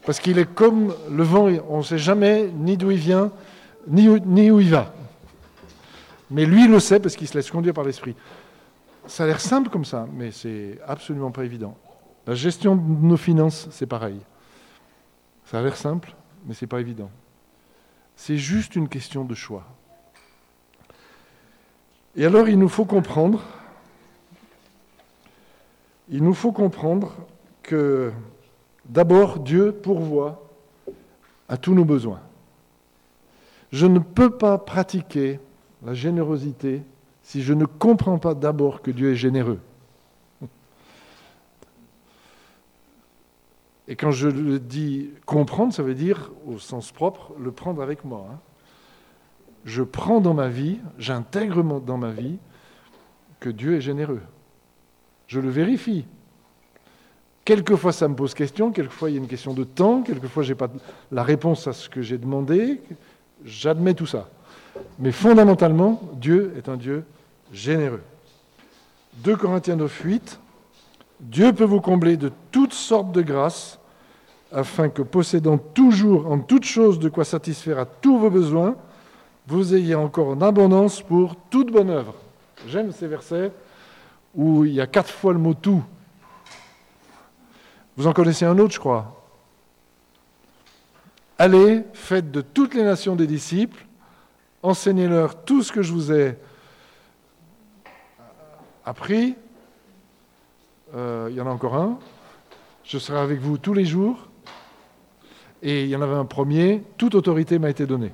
[0.06, 3.32] parce qu'il est comme le vent, on ne sait jamais ni d'où il vient,
[3.88, 4.94] ni où il va.
[6.32, 8.16] Mais lui, il le sait parce qu'il se laisse conduire par l'esprit.
[9.06, 11.78] Ça a l'air simple comme ça, mais c'est absolument pas évident.
[12.26, 14.20] La gestion de nos finances, c'est pareil.
[15.46, 16.16] Ça a l'air simple,
[16.48, 17.12] mais c'est pas évident.
[18.16, 19.64] C'est juste une question de choix.
[22.16, 23.44] Et alors, il nous faut comprendre,
[26.10, 27.14] il nous faut comprendre
[27.62, 28.12] que
[28.86, 30.48] d'abord, Dieu pourvoit
[31.50, 32.22] à tous nos besoins.
[33.72, 35.40] Je ne peux pas pratiquer
[35.86, 36.84] la générosité
[37.22, 39.60] si je ne comprends pas d'abord que Dieu est généreux.
[43.88, 48.04] Et quand je le dis comprendre, ça veut dire, au sens propre, le prendre avec
[48.04, 48.26] moi.
[48.32, 48.40] Hein.
[49.66, 52.38] Je prends dans ma vie, j'intègre dans ma vie
[53.40, 54.22] que Dieu est généreux.
[55.28, 56.06] Je le vérifie.
[57.44, 60.50] Quelquefois, ça me pose question, quelquefois, il y a une question de temps, quelquefois, je
[60.50, 60.70] n'ai pas
[61.12, 62.82] la réponse à ce que j'ai demandé.
[63.44, 64.30] J'admets tout ça.
[65.00, 67.04] Mais fondamentalement, Dieu est un Dieu
[67.52, 68.02] généreux.
[69.24, 70.40] 2 Corinthiens 9, 8.
[71.22, 73.80] Dieu peut vous combler de toutes sortes de grâces,
[74.52, 78.76] afin que possédant toujours en toutes choses de quoi satisfaire à tous vos besoins,
[79.48, 82.16] vous ayez encore en abondance pour toute bonne œuvre.
[82.68, 83.52] J'aime ces versets
[84.34, 85.84] où il y a quatre fois le mot tout.
[87.98, 89.24] Vous en connaissez un autre, je crois.
[91.38, 93.86] Allez, faites de toutes les nations des disciples,
[94.64, 96.38] enseignez-leur tout ce que je vous ai
[98.86, 99.36] appris.
[100.96, 102.00] Euh, il y en a encore un.
[102.84, 104.28] Je serai avec vous tous les jours.
[105.62, 106.84] Et il y en avait un premier.
[106.98, 108.12] Toute autorité m'a été donnée.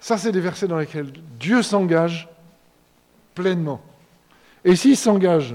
[0.00, 2.28] Ça, c'est des versets dans lesquels Dieu s'engage
[3.34, 3.82] pleinement.
[4.64, 5.54] Et s'il s'engage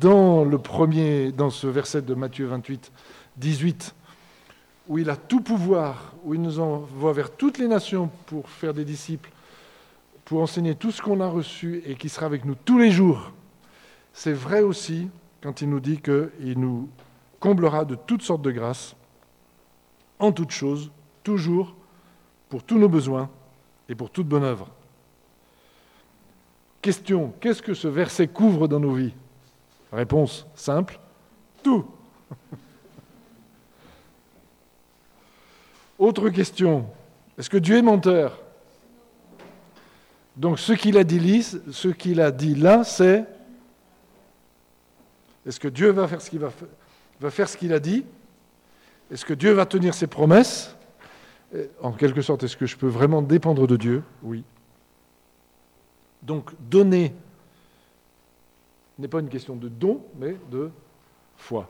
[0.00, 2.90] dans le premier, dans ce verset de Matthieu 28,
[3.36, 3.94] 18,
[4.88, 8.74] où il a tout pouvoir, où il nous envoie vers toutes les nations pour faire
[8.74, 9.30] des disciples,
[10.24, 13.30] pour enseigner tout ce qu'on a reçu et qui sera avec nous tous les jours.
[14.12, 15.08] C'est vrai aussi
[15.40, 16.88] quand il nous dit qu'il nous
[17.38, 18.96] comblera de toutes sortes de grâces,
[20.18, 20.90] en toutes choses,
[21.22, 21.76] toujours,
[22.48, 23.30] pour tous nos besoins
[23.88, 24.68] et pour toute bonne œuvre.
[26.82, 29.14] Question, qu'est-ce que ce verset couvre dans nos vies?
[29.92, 30.98] Réponse simple,
[31.62, 31.86] tout.
[35.98, 36.86] Autre question.
[37.38, 38.40] Est-ce que Dieu est menteur?
[40.36, 43.24] Donc ce qu'il a dit, là, c'est
[45.46, 48.04] est-ce que Dieu va faire ce qu'il a dit?
[49.10, 50.74] Est-ce que Dieu va tenir ses promesses?
[51.80, 54.02] En quelque sorte, est-ce que je peux vraiment dépendre de Dieu?
[54.22, 54.44] Oui.
[56.22, 57.14] Donc donner
[58.98, 60.70] n'est pas une question de don, mais de
[61.36, 61.68] foi.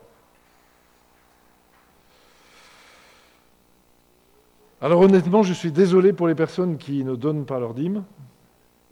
[4.81, 8.03] Alors honnêtement, je suis désolé pour les personnes qui ne donnent pas leur dîme,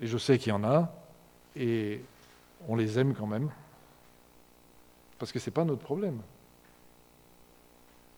[0.02, 0.92] et je sais qu'il y en a,
[1.56, 2.04] et
[2.68, 3.50] on les aime quand même,
[5.20, 6.20] parce que ce n'est pas notre problème.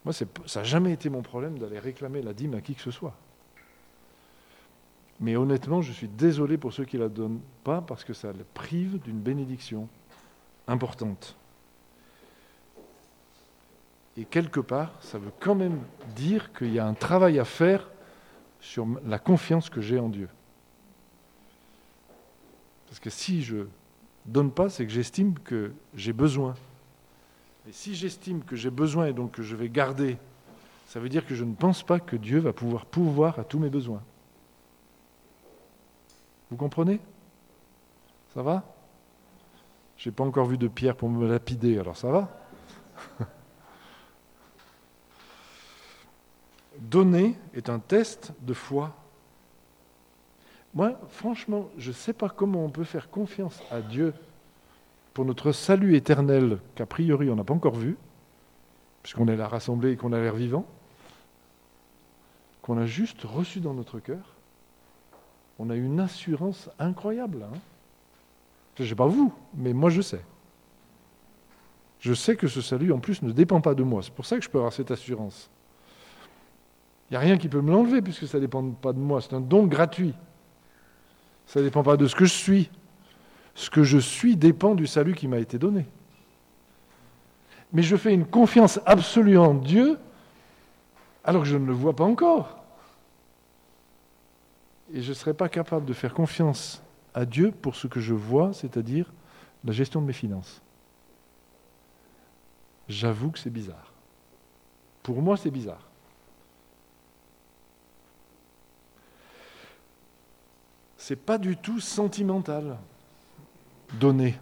[0.05, 2.91] Moi, ça n'a jamais été mon problème d'aller réclamer la dîme à qui que ce
[2.91, 3.15] soit.
[5.19, 8.31] Mais honnêtement, je suis désolé pour ceux qui ne la donnent pas, parce que ça
[8.31, 9.89] les prive d'une bénédiction
[10.67, 11.35] importante.
[14.17, 15.81] Et quelque part, ça veut quand même
[16.15, 17.89] dire qu'il y a un travail à faire
[18.59, 20.29] sur la confiance que j'ai en Dieu.
[22.87, 23.65] Parce que si je ne
[24.25, 26.53] donne pas, c'est que j'estime que j'ai besoin.
[27.67, 30.17] Et si j'estime que j'ai besoin et donc que je vais garder,
[30.87, 33.57] ça veut dire que je ne pense pas que Dieu va pouvoir pouvoir à tous
[33.57, 34.03] mes besoins.
[36.51, 36.99] Vous comprenez?
[38.33, 38.63] Ça va?
[39.97, 42.29] Je n'ai pas encore vu de pierre pour me lapider, alors ça va?
[46.79, 48.95] Donner est un test de foi.
[50.73, 54.13] Moi, franchement, je ne sais pas comment on peut faire confiance à Dieu
[55.15, 57.95] pour notre salut éternel qu'a priori on n'a pas encore vu,
[59.01, 60.65] puisqu'on est là rassemblés et qu'on a l'air vivant,
[62.61, 64.35] qu'on a juste reçu dans notre cœur,
[65.57, 67.43] on a une assurance incroyable.
[67.43, 67.57] Hein
[68.75, 70.21] je ne sais pas vous, mais moi je sais.
[72.01, 74.03] Je sais que ce salut, en plus, ne dépend pas de moi.
[74.03, 75.49] C'est pour ça que je peux avoir cette assurance.
[77.09, 79.21] Il n'y a rien qui peut me l'enlever puisque ça ne dépend pas de moi.
[79.21, 80.13] C'est un don gratuit.
[81.45, 82.69] Ça ne dépend pas de ce que je suis.
[83.55, 85.85] Ce que je suis dépend du salut qui m'a été donné.
[87.71, 89.97] Mais je fais une confiance absolue en Dieu
[91.23, 92.63] alors que je ne le vois pas encore.
[94.93, 98.13] Et je ne serais pas capable de faire confiance à Dieu pour ce que je
[98.13, 99.11] vois, c'est-à-dire
[99.63, 100.61] la gestion de mes finances.
[102.87, 103.91] J'avoue que c'est bizarre.
[105.01, 105.87] Pour moi, c'est bizarre.
[110.97, 112.77] C'est pas du tout sentimental,
[113.99, 114.39] donner.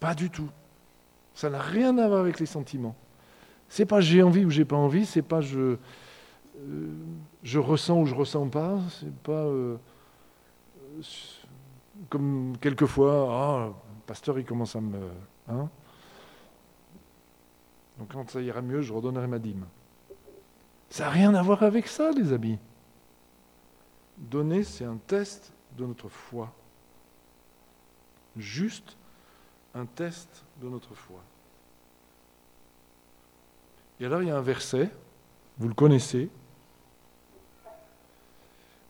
[0.00, 0.48] Pas du tout.
[1.34, 2.96] Ça n'a rien à voir avec les sentiments.
[3.68, 5.76] C'est pas j'ai envie ou j'ai pas envie, c'est pas je,
[6.58, 6.92] euh,
[7.42, 9.76] je ressens ou je ressens pas, c'est pas euh,
[12.10, 13.70] comme quelquefois, ah,
[14.06, 14.98] pasteur il commence à me.
[15.48, 15.68] Hein?
[17.98, 19.66] Donc quand ça ira mieux, je redonnerai ma dîme.
[20.90, 22.58] Ça n'a rien à voir avec ça, les amis.
[24.18, 26.52] Donner, c'est un test de notre foi.
[28.36, 28.96] Juste
[29.74, 31.20] un test de notre foi.
[34.00, 34.90] Et alors il y a un verset,
[35.58, 36.28] vous le connaissez,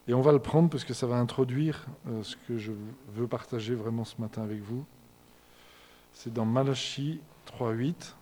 [0.09, 2.73] et on va le prendre parce que ça va introduire euh, ce que je
[3.11, 4.85] veux partager vraiment ce matin avec vous.
[6.13, 7.21] C'est dans Malachie
[7.59, 8.15] 3.8.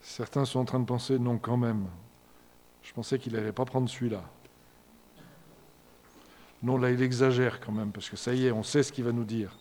[0.00, 1.86] Certains sont en train de penser, non quand même,
[2.82, 4.22] je pensais qu'il n'allait pas prendre celui-là.
[6.64, 9.04] Non, là, il exagère quand même, parce que ça y est, on sait ce qu'il
[9.04, 9.54] va nous dire.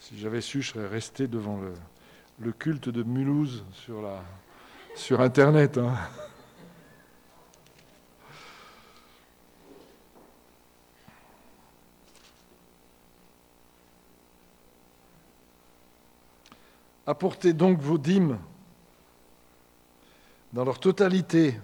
[0.00, 1.60] Si j'avais su, je serais resté devant
[2.40, 3.64] le, culte de Mulhouse
[4.96, 5.78] sur, Internet.
[5.78, 5.94] Hein.
[17.06, 18.40] Apportez donc vos dîmes
[20.52, 21.60] dans leur totalité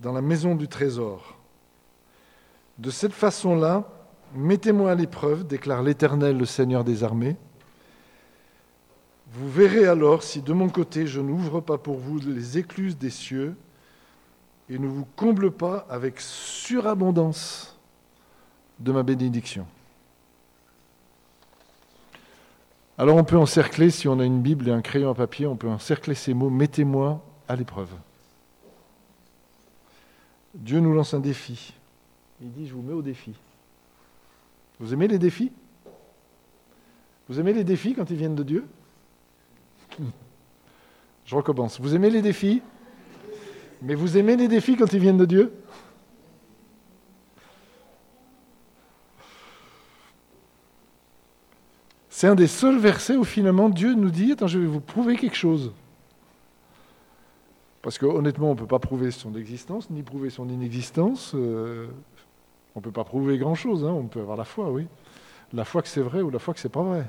[0.00, 1.36] dans la maison du trésor.
[2.78, 3.84] De cette façon-là,
[4.34, 7.36] mettez-moi à l'épreuve, déclare l'Éternel, le Seigneur des armées.
[9.32, 13.10] Vous verrez alors si de mon côté je n'ouvre pas pour vous les écluses des
[13.10, 13.56] cieux
[14.68, 17.78] et ne vous comble pas avec surabondance
[18.78, 19.66] de ma bénédiction.
[22.98, 25.56] Alors on peut encercler, si on a une Bible et un crayon à papier, on
[25.56, 27.90] peut encercler ces mots, mettez-moi à l'épreuve.
[30.56, 31.74] Dieu nous lance un défi.
[32.40, 33.34] Il dit, je vous mets au défi.
[34.80, 35.52] Vous aimez les défis?
[37.28, 38.66] Vous aimez les défis quand ils viennent de Dieu?
[41.24, 41.80] Je recommence.
[41.80, 42.62] Vous aimez les défis?
[43.82, 45.52] Mais vous aimez les défis quand ils viennent de Dieu?
[52.08, 55.16] C'est un des seuls versets où finalement Dieu nous dit, attends, je vais vous prouver
[55.16, 55.72] quelque chose.
[57.86, 61.36] Parce qu'honnêtement, on ne peut pas prouver son existence, ni prouver son inexistence.
[61.36, 61.86] Euh,
[62.74, 63.84] on ne peut pas prouver grand-chose.
[63.84, 63.92] Hein.
[63.92, 64.88] On peut avoir la foi, oui.
[65.52, 67.08] La foi que c'est vrai ou la foi que c'est pas vrai.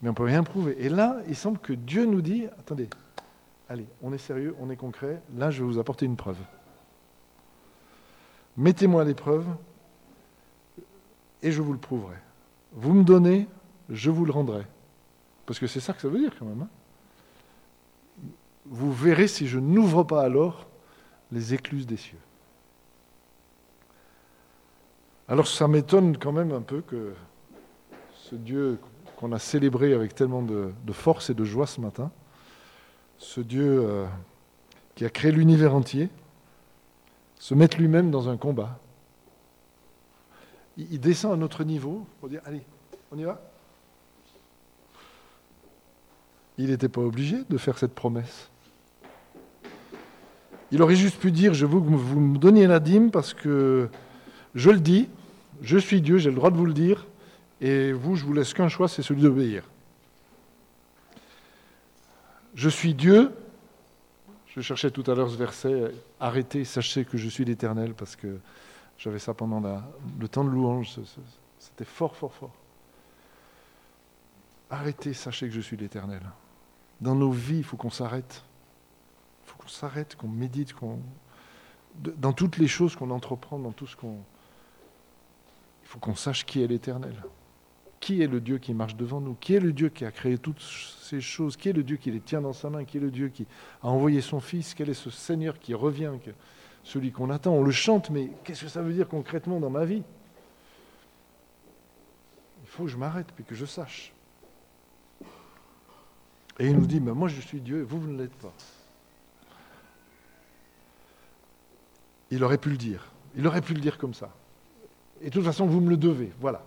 [0.00, 0.74] Mais on ne peut rien prouver.
[0.78, 2.88] Et là, il semble que Dieu nous dit, attendez,
[3.68, 5.20] allez, on est sérieux, on est concret.
[5.36, 6.38] Là, je vais vous apporter une preuve.
[8.56, 9.44] Mettez-moi l'épreuve
[11.42, 12.16] et je vous le prouverai.
[12.72, 13.48] Vous me donnez,
[13.90, 14.64] je vous le rendrai.
[15.44, 16.62] Parce que c'est ça que ça veut dire quand même.
[16.62, 16.68] Hein
[18.70, 20.66] vous verrez si je n'ouvre pas alors
[21.32, 22.18] les écluses des cieux.
[25.28, 27.12] Alors ça m'étonne quand même un peu que
[28.14, 28.78] ce Dieu
[29.16, 32.10] qu'on a célébré avec tellement de, force et de joie ce matin,
[33.18, 34.06] ce Dieu euh,
[34.94, 36.10] qui a créé l'univers entier,
[37.38, 38.78] se mette lui-même dans un combat.
[40.76, 42.62] Il, il descend à notre niveau pour dire, allez,
[43.10, 43.40] on y va
[46.58, 48.50] Il n'était pas obligé de faire cette promesse.
[50.72, 53.88] Il aurait juste pu dire, je veux que vous me donniez la dîme parce que
[54.54, 55.08] je le dis,
[55.62, 57.06] je suis Dieu, j'ai le droit de vous le dire,
[57.60, 59.62] et vous, je vous laisse qu'un choix, c'est celui d'obéir.
[62.54, 63.32] Je suis Dieu,
[64.46, 68.38] je cherchais tout à l'heure ce verset, arrêtez, sachez que je suis l'Éternel, parce que
[68.98, 69.60] j'avais ça pendant
[70.18, 70.98] le temps de louange,
[71.58, 72.54] c'était fort, fort, fort.
[74.70, 76.22] Arrêtez, sachez que je suis l'Éternel.
[77.00, 78.42] Dans nos vies, il faut qu'on s'arrête
[79.66, 80.98] qu'on s'arrête, qu'on médite, qu'on
[81.96, 84.18] dans toutes les choses qu'on entreprend, dans tout ce qu'on
[85.82, 87.14] Il faut qu'on sache qui est l'Éternel.
[88.00, 89.34] Qui est le Dieu qui marche devant nous?
[89.34, 91.56] Qui est le Dieu qui a créé toutes ces choses?
[91.56, 92.84] Qui est le Dieu qui les tient dans sa main?
[92.84, 93.46] Qui est le Dieu qui
[93.82, 94.74] a envoyé son Fils?
[94.74, 96.12] Quel est ce Seigneur qui revient
[96.84, 97.54] Celui qu'on attend?
[97.54, 100.02] On le chante, mais qu'est-ce que ça veut dire concrètement dans ma vie?
[102.62, 104.12] Il faut que je m'arrête puis que je sache.
[106.58, 108.52] Et il nous dit, mais moi je suis Dieu et vous, vous ne l'êtes pas.
[112.30, 113.10] Il aurait pu le dire.
[113.36, 114.30] Il aurait pu le dire comme ça.
[115.20, 116.32] Et de toute façon, vous me le devez.
[116.40, 116.62] Voilà.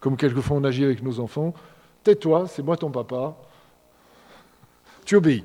[0.00, 1.54] Comme quelquefois on agit avec nos enfants.
[2.04, 3.36] Tais-toi, c'est moi ton papa.
[5.04, 5.44] Tu obéis.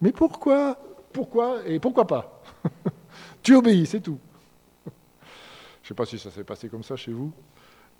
[0.00, 0.78] Mais pourquoi
[1.12, 2.42] Pourquoi Et pourquoi pas?
[3.42, 4.18] Tu obéis, c'est tout.
[4.86, 7.32] Je ne sais pas si ça s'est passé comme ça chez vous.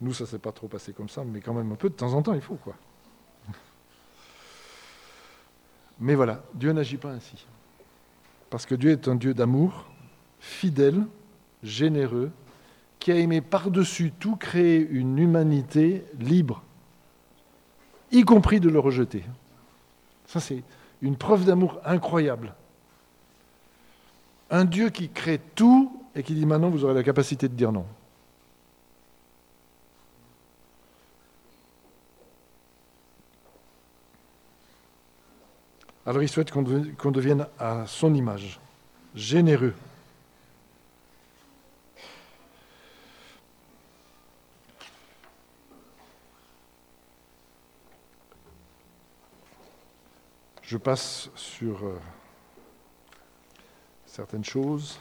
[0.00, 1.94] Nous, ça ne s'est pas trop passé comme ça, mais quand même un peu de
[1.94, 2.74] temps en temps, il faut quoi.
[6.00, 7.46] Mais voilà, Dieu n'agit pas ainsi.
[8.56, 9.84] Parce que Dieu est un Dieu d'amour,
[10.40, 11.04] fidèle,
[11.62, 12.30] généreux,
[12.98, 16.62] qui a aimé par-dessus tout créer une humanité libre,
[18.12, 19.24] y compris de le rejeter.
[20.24, 20.62] Ça, c'est
[21.02, 22.54] une preuve d'amour incroyable.
[24.48, 27.72] Un Dieu qui crée tout et qui dit maintenant vous aurez la capacité de dire
[27.72, 27.84] non.
[36.06, 36.62] Alors il souhaite qu'on
[37.10, 38.60] devienne à son image,
[39.16, 39.74] généreux.
[50.62, 51.98] Je passe sur euh,
[54.06, 55.00] certaines choses.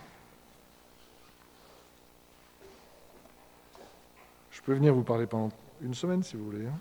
[4.49, 5.51] Je peux venir vous parler pendant
[5.81, 6.65] une semaine si vous voulez.
[6.65, 6.79] Hein.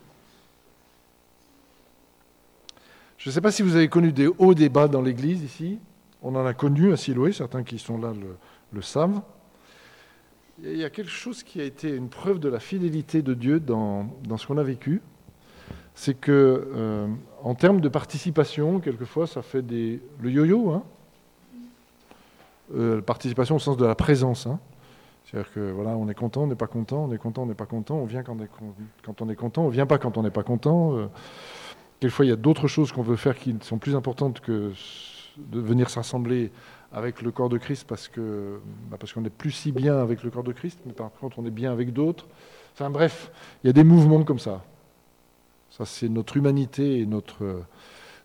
[3.25, 5.79] Je ne sais pas si vous avez connu des hauts des bas dans l'Église ici.
[6.21, 8.13] On en a connu à Siloé, certains qui sont là
[8.71, 9.23] le, savent.
[10.63, 13.61] Il y a quelque chose qui a été une preuve de la fidélité de Dieu
[13.61, 15.01] dans, ce qu'on a vécu.
[15.95, 17.07] C'est que, euh,
[17.43, 20.73] en termes de participation, quelquefois, ça fait le yo-yo.
[20.73, 20.83] Hein
[22.75, 24.47] euh, participation au sens de la présence.
[24.47, 24.59] Hein.
[25.25, 27.55] C'est-à-dire que voilà, on est content, on n'est pas content, on est content, on n'est
[27.55, 28.51] pas content, on vient quand on est,
[29.03, 30.99] quand on est content, on vient pas quand on n'est pas content.
[30.99, 31.07] Euh,
[32.05, 34.73] Quelquefois, il y a d'autres choses qu'on veut faire qui sont plus importantes que
[35.39, 36.53] de venir s'assembler
[36.93, 40.23] avec le corps de Christ parce que bah, parce qu'on n'est plus si bien avec
[40.23, 42.27] le corps de Christ, mais par contre on est bien avec d'autres.
[42.75, 43.33] Enfin bref,
[43.63, 44.63] il y a des mouvements comme ça.
[45.71, 47.63] Ça c'est notre humanité et notre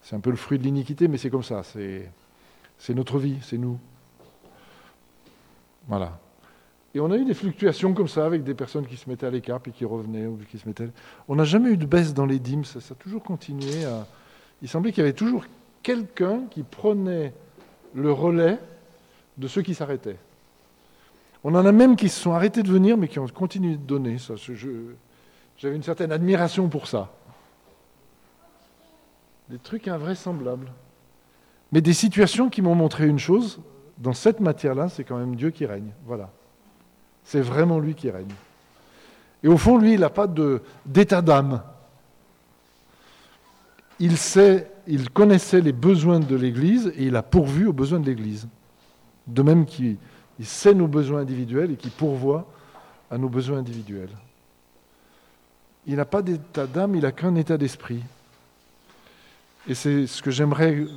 [0.02, 1.64] c'est un peu le fruit de l'iniquité, mais c'est comme ça.
[1.64, 2.12] C'est
[2.78, 3.80] c'est notre vie, c'est nous.
[5.88, 6.20] Voilà.
[6.96, 9.30] Et on a eu des fluctuations comme ça, avec des personnes qui se mettaient à
[9.30, 10.90] l'écart, puis qui revenaient, ou qui se mettaient...
[11.28, 13.86] On n'a jamais eu de baisse dans les dîmes, ça, a toujours continué.
[13.86, 14.08] À...
[14.62, 15.46] Il semblait qu'il y avait toujours
[15.84, 17.34] quelqu'un qui prenait
[17.94, 18.58] le relais
[19.38, 20.18] de ceux qui s'arrêtaient.
[21.44, 23.82] On en a même qui se sont arrêtés de venir, mais qui ont continué de
[23.84, 24.18] donner.
[24.18, 24.34] Ça,
[25.58, 27.14] J'avais une certaine admiration pour ça.
[29.50, 30.72] Des trucs invraisemblables.
[31.72, 33.62] Mais des situations qui m'ont montré une chose,
[34.00, 35.92] dans cette matière-là, c'est quand même Dieu qui règne.
[36.06, 36.32] Voilà.
[37.30, 38.34] C'est vraiment lui qui règne.
[39.44, 40.26] Et au fond, lui, il n'a pas
[40.84, 41.62] d'état d'âme.
[44.00, 48.08] Il sait, il connaissait les besoins de l'Église et il a pourvu aux besoins de
[48.08, 48.48] l'Église.
[49.28, 49.98] De même qu'il
[50.42, 52.48] sait nos besoins individuels et qu'il pourvoit
[53.12, 54.10] à nos besoins individuels.
[55.86, 58.02] Il n'a pas d'état d'âme, il n'a qu'un état d'esprit.
[59.68, 60.88] Et c'est ce que j'aimerais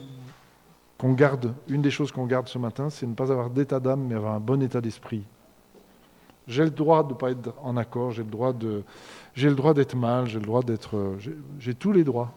[0.97, 4.07] qu'on garde, une des choses qu'on garde ce matin, c'est ne pas avoir d'état d'âme,
[4.09, 5.25] mais avoir un bon état d'esprit.
[6.49, 8.83] J'ai le droit de ne pas être en accord, j'ai le droit de,
[9.35, 11.17] j'ai le droit d'être mal, j'ai le droit d'être,
[11.59, 12.33] j'ai tous les droits.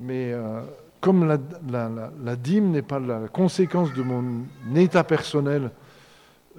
[0.00, 0.62] Mais euh,
[1.00, 4.44] comme la, dîme n'est pas la conséquence de mon
[4.74, 5.70] état personnel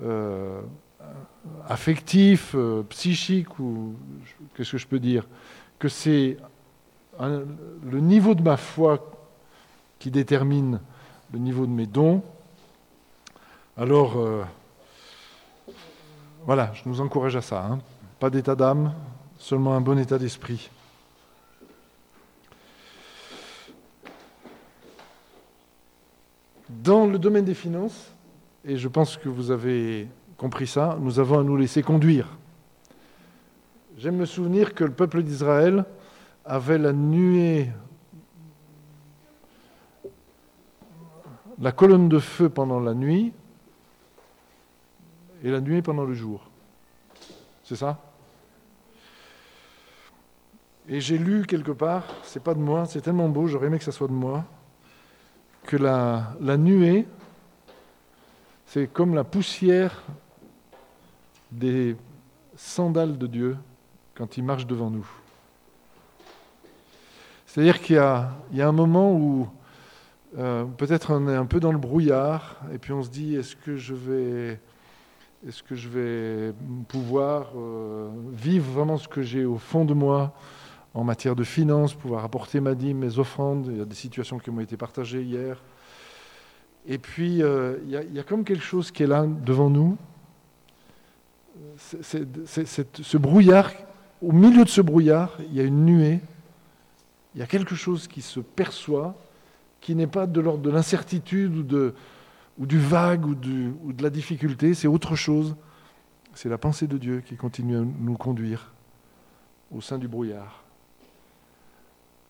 [0.04, 0.62] euh,
[1.68, 3.96] affectif, euh, psychique ou
[4.56, 5.28] qu'est-ce que je peux dire,
[5.80, 6.38] que c'est
[7.20, 9.12] le niveau de ma foi
[10.00, 10.80] qui détermine
[11.32, 12.24] le niveau de mes dons,
[13.78, 14.18] alors
[16.46, 17.66] voilà, je nous encourage à ça.
[17.66, 17.80] Hein.
[18.20, 18.94] Pas d'état d'âme,
[19.38, 20.70] seulement un bon état d'esprit.
[26.70, 28.14] Dans le domaine des finances,
[28.66, 32.28] et je pense que vous avez compris ça, nous avons à nous laisser conduire.
[33.98, 35.86] J'aime me souvenir que le peuple d'Israël
[36.44, 37.70] avait la nuée,
[41.60, 43.32] la colonne de feu pendant la nuit
[45.44, 46.50] et la nuit pendant le jour.
[47.64, 48.00] C'est ça?
[50.88, 53.86] Et j'ai lu quelque part, c'est pas de moi, c'est tellement beau, j'aurais aimé que
[53.86, 54.44] ça soit de moi,
[55.64, 57.08] que la, nuée,
[58.66, 60.04] c'est comme la poussière
[61.52, 61.96] des
[62.56, 63.58] sandales de Dieu
[64.16, 65.08] quand il marche devant nous.
[67.46, 69.48] C'est-à-dire qu'il y, y, a un moment où
[70.38, 73.56] euh, peut-être on est un peu dans le brouillard et puis on se dit est-ce
[73.56, 74.60] que je vais,
[75.48, 76.54] est-ce que je vais
[76.88, 80.34] pouvoir euh, vivre vraiment ce que j'ai au fond de moi
[80.94, 83.68] en matière de finances, pouvoir apporter ma dîme, mes offrandes?
[83.70, 85.62] Il y a des situations qui m'ont été partagées hier.
[86.88, 89.98] Et puis, euh, il, y a, comme quelque chose qui est là devant nous.
[91.78, 93.72] C'est, ce brouillard,
[94.22, 96.22] au milieu de ce brouillard, il y a une nuée.
[97.36, 99.16] Il y a quelque chose qui se perçoit,
[99.82, 101.96] qui n'est pas de l'ordre de l'incertitude ou, de,
[102.58, 105.56] ou du vague ou, de la difficulté, c'est autre chose.
[106.34, 108.72] C'est la pensée de Dieu qui continue à nous conduire
[109.72, 110.64] au sein du brouillard.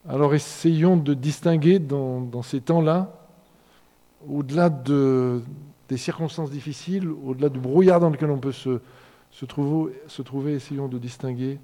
[0.07, 3.13] Alors essayons de distinguer dans, ces temps-là,
[4.27, 5.41] au-delà de,
[5.87, 8.79] des circonstances difficiles, au-delà du brouillard dans lequel on peut se,
[9.45, 11.59] trouver, essayons de distinguer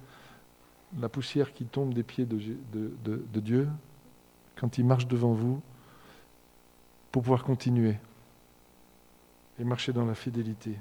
[1.00, 3.68] la poussière qui tombe des pieds de Dieu
[4.56, 5.62] quand il marche devant vous
[7.12, 7.96] pour pouvoir continuer
[9.60, 10.78] et marcher dans la fidélité.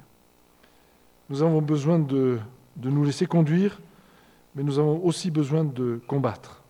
[1.29, 2.39] Nous avons besoin de,
[2.77, 3.81] de nous laisser conduire,
[4.55, 6.63] mais nous avons aussi besoin de combattre.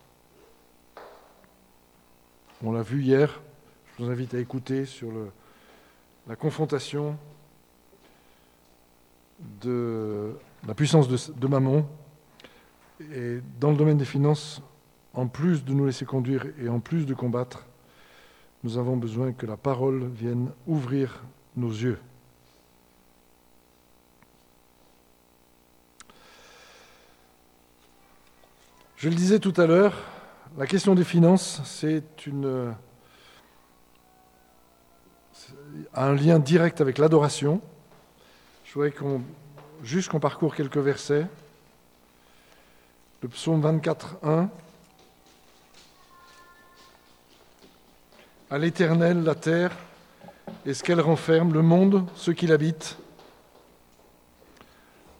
[2.63, 3.41] On l'a vu hier,
[3.97, 5.31] je vous invite à écouter sur le,
[6.27, 7.17] la confrontation
[9.61, 10.35] de
[10.67, 11.85] la puissance de, de, Mammon.
[13.13, 14.61] Et dans le domaine des finances,
[15.13, 17.65] en plus de nous laisser conduire et en plus de combattre,
[18.63, 21.23] nous avons besoin que la parole vienne ouvrir
[21.55, 21.99] nos yeux.
[28.97, 29.93] Je le disais tout à l'heure,
[30.57, 32.75] la question des finances, c'est une
[35.93, 37.61] un lien direct avec l'adoration.
[38.65, 38.93] Je voudrais
[39.83, 41.27] juste qu'on parcourt quelques versets.
[43.21, 44.49] Le psaume 24, 1.
[48.51, 49.71] À l'Éternel, la terre
[50.65, 52.97] et ce qu'elle renferme, le monde, ceux qui l'habitent?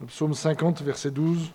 [0.01, 1.51] Le psaume 50, verset 12.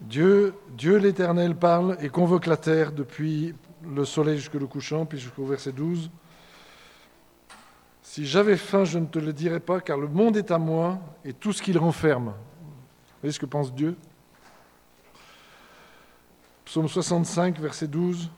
[0.00, 3.54] Dieu, Dieu l'Éternel parle et convoque la terre depuis
[3.86, 6.10] le soleil jusqu'au couchant, puis jusqu'au verset 12.
[8.02, 10.98] Si j'avais faim, je ne te le dirais pas, car le monde est à moi
[11.26, 12.28] et tout ce qu'il renferme.
[12.28, 13.96] Vous voyez ce que pense Dieu?
[16.68, 18.28] Psaume 65, verset 12.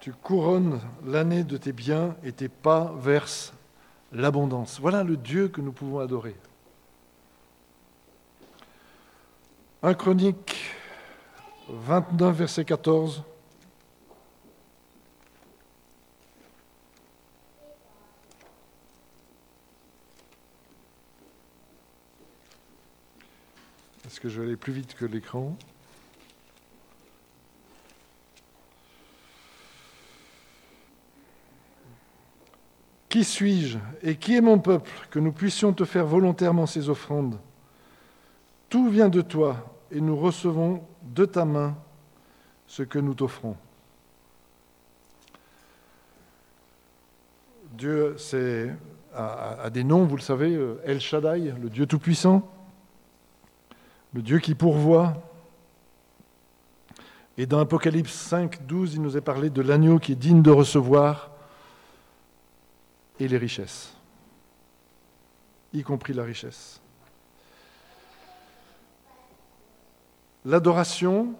[0.00, 3.52] Tu couronnes l'année de tes biens et tes pas versent
[4.10, 4.80] l'abondance.
[4.80, 6.34] Voilà le Dieu que nous pouvons adorer.
[9.84, 10.74] Un Chronique
[11.68, 13.22] 29, verset 14.
[24.10, 25.56] Est-ce que je vais aller plus vite que l'écran
[33.08, 37.38] Qui suis-je et qui est mon peuple que nous puissions te faire volontairement ces offrandes
[38.68, 41.76] Tout vient de toi et nous recevons de ta main
[42.66, 43.56] ce que nous t'offrons.
[47.74, 48.74] Dieu c'est,
[49.14, 52.48] a, des noms, vous le savez, euh, El Shaddai, le Dieu Tout-Puissant,
[54.12, 55.14] le Dieu qui pourvoit.
[57.38, 60.50] Et dans Apocalypse 5, 12, il nous est parlé de l'agneau qui est digne de
[60.50, 61.30] recevoir
[63.18, 63.94] et les richesses,
[65.72, 66.80] y compris la richesse.
[70.46, 71.34] L'adoration,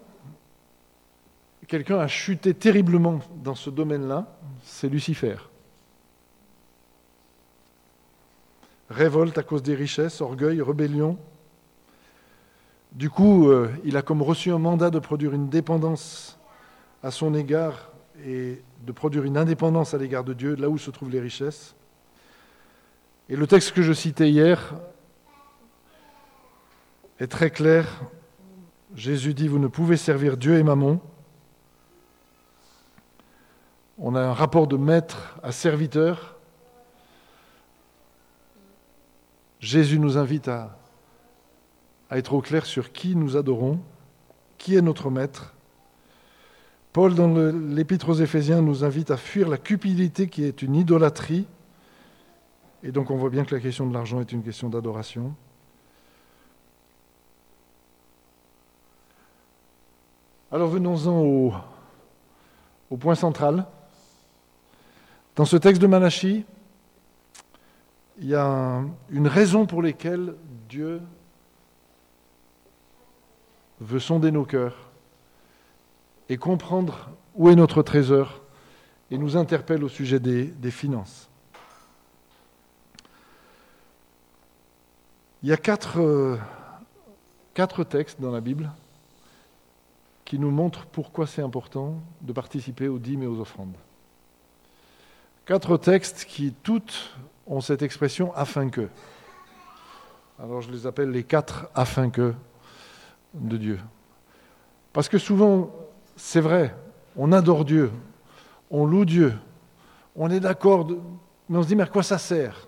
[1.67, 4.27] quelqu'un a chuté terriblement dans ce domaine-là,
[4.63, 5.37] c'est Lucifer.
[8.89, 11.17] Révolte à cause des richesses, orgueil, rébellion.
[12.91, 16.37] Du coup, euh, il a comme reçu un mandat de produire une dépendance
[17.03, 17.91] à son égard
[18.25, 21.75] et de produire une indépendance à l'égard de Dieu, là où se trouvent les richesses.
[23.29, 24.75] Et le texte que je citais hier
[27.19, 27.87] est très clair.
[28.93, 30.99] Jésus dit, vous ne pouvez servir Dieu et Mammon.
[33.97, 36.35] On a un rapport de maître à serviteur.
[39.61, 40.80] Jésus nous invite à,
[42.11, 43.79] à être au clair sur qui nous adorons,
[44.57, 45.55] qui est notre maître.
[46.91, 47.33] Paul, dans
[47.73, 51.47] l'Épître aux Éphésiens, nous invite à fuir la cupidité qui est une idolâtrie.
[52.83, 55.33] Et donc on voit bien que la question de l'argent est une question d'adoration.
[60.51, 61.53] Alors venons-en
[62.89, 63.65] au, point central.
[65.37, 66.43] Dans ce texte de Malachie,
[68.19, 70.35] il y a une raison pour laquelle
[70.67, 70.99] Dieu
[73.81, 74.77] veut sonder nos cœurs
[76.29, 78.41] et comprendre où est notre trésor
[79.09, 81.29] et nous interpelle au sujet des, finances.
[85.43, 86.37] Il y a quatre, euh,
[87.53, 88.71] quatre textes dans la Bible
[90.23, 93.75] qui nous montrent pourquoi c'est important de participer aux dîmes et aux offrandes.
[95.45, 97.17] Quatre textes qui toutes
[97.47, 98.87] ont cette expression afin que.
[100.39, 102.33] Alors je les appelle les quatre afin que
[103.33, 103.79] de Dieu.
[104.93, 105.73] Parce que souvent,
[106.15, 106.75] c'est vrai,
[107.15, 107.91] on adore Dieu,
[108.69, 109.33] on loue Dieu,
[110.15, 110.87] on est d'accord,
[111.49, 112.67] mais on se dit, mais à quoi ça sert?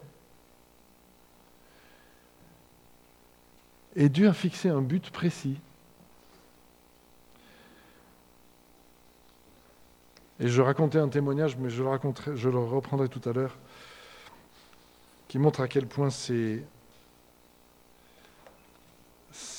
[3.95, 5.59] Et Dieu a fixé un but précis.
[10.39, 13.55] Et je racontais un témoignage, mais je le, raconterai, je le reprendrai tout à l'heure,
[15.27, 16.63] qui montre à quel point c'est,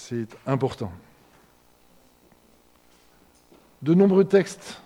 [0.08, 0.92] c'est important.
[3.80, 4.82] De nombreux textes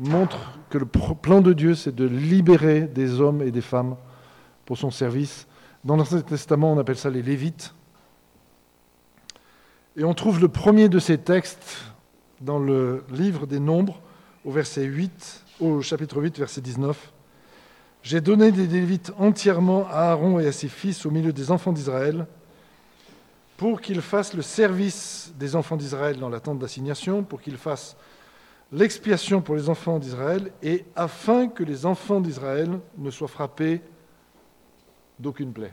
[0.00, 3.96] montrent que le plan de Dieu, c'est de libérer des hommes et des femmes
[4.64, 5.46] pour son service.
[5.84, 7.72] Dans l'Ancien Testament, on appelle ça les Lévites.
[9.96, 11.92] Et on trouve le premier de ces textes
[12.40, 14.00] dans le livre des Nombres,
[14.44, 17.12] au, verset 8, au chapitre 8, verset 19.
[18.02, 21.72] J'ai donné des Lévites entièrement à Aaron et à ses fils au milieu des enfants
[21.72, 22.26] d'Israël,
[23.56, 27.96] pour qu'ils fassent le service des enfants d'Israël dans la tente d'assignation, pour qu'ils fassent
[28.72, 33.80] l'expiation pour les enfants d'Israël, et afin que les enfants d'Israël ne soient frappés
[35.18, 35.72] d'aucune plaie.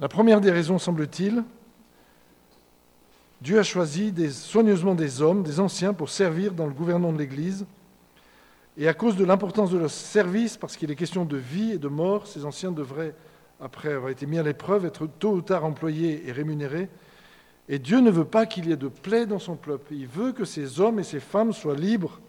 [0.00, 1.44] La première des raisons, semble-t-il,
[3.40, 7.66] Dieu a choisi soigneusement des hommes, des anciens, pour servir dans le gouvernement de l'Église.
[8.76, 11.78] Et à cause de l'importance de leur service, parce qu'il est question de vie et
[11.78, 13.14] de mort, ces anciens devraient,
[13.62, 16.88] après avoir été mis à l'épreuve, être tôt ou tard employés et rémunérés.
[17.68, 19.94] Et Dieu ne veut pas qu'il y ait de plaie dans son peuple.
[19.94, 22.20] Il veut que ces hommes et ces femmes soient libres.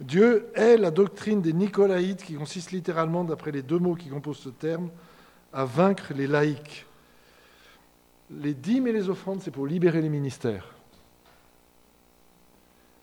[0.00, 4.38] Dieu est la doctrine des Nicolaïtes, qui consiste littéralement, d'après les deux mots qui composent
[4.38, 4.90] ce terme,
[5.52, 6.86] à vaincre les laïcs
[8.30, 10.74] les dîmes et les offrandes, c'est pour libérer les ministères.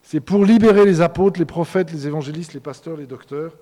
[0.01, 3.53] C'est pour libérer les apôtres, les prophètes, les évangélistes, les pasteurs, les docteurs.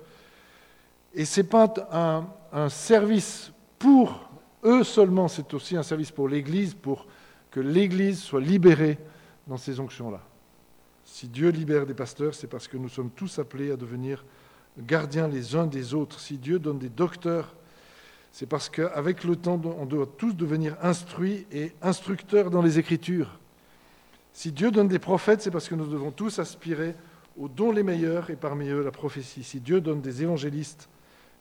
[1.14, 3.52] Et ce n'est pas un, un, service
[3.82, 4.30] pour
[4.64, 7.06] eux seulement, c'est aussi un service pour l'Église, pour
[7.50, 8.96] que l'Église soit libérée
[9.48, 10.20] dans ces onctions-là.
[11.04, 14.24] Si Dieu libère des pasteurs, c'est parce que nous sommes tous appelés à devenir
[14.78, 16.20] gardiens les uns des autres.
[16.20, 17.54] Si Dieu donne des docteurs
[18.32, 23.38] c'est parce qu'avec le temps, on doit tous devenir instruits et instructeurs dans les Écritures.
[24.32, 26.94] Si Dieu donne des prophètes, c'est parce que nous devons tous aspirer
[27.36, 29.44] aux dons les meilleurs et parmi eux la prophétie.
[29.44, 30.88] Si Dieu donne des évangélistes,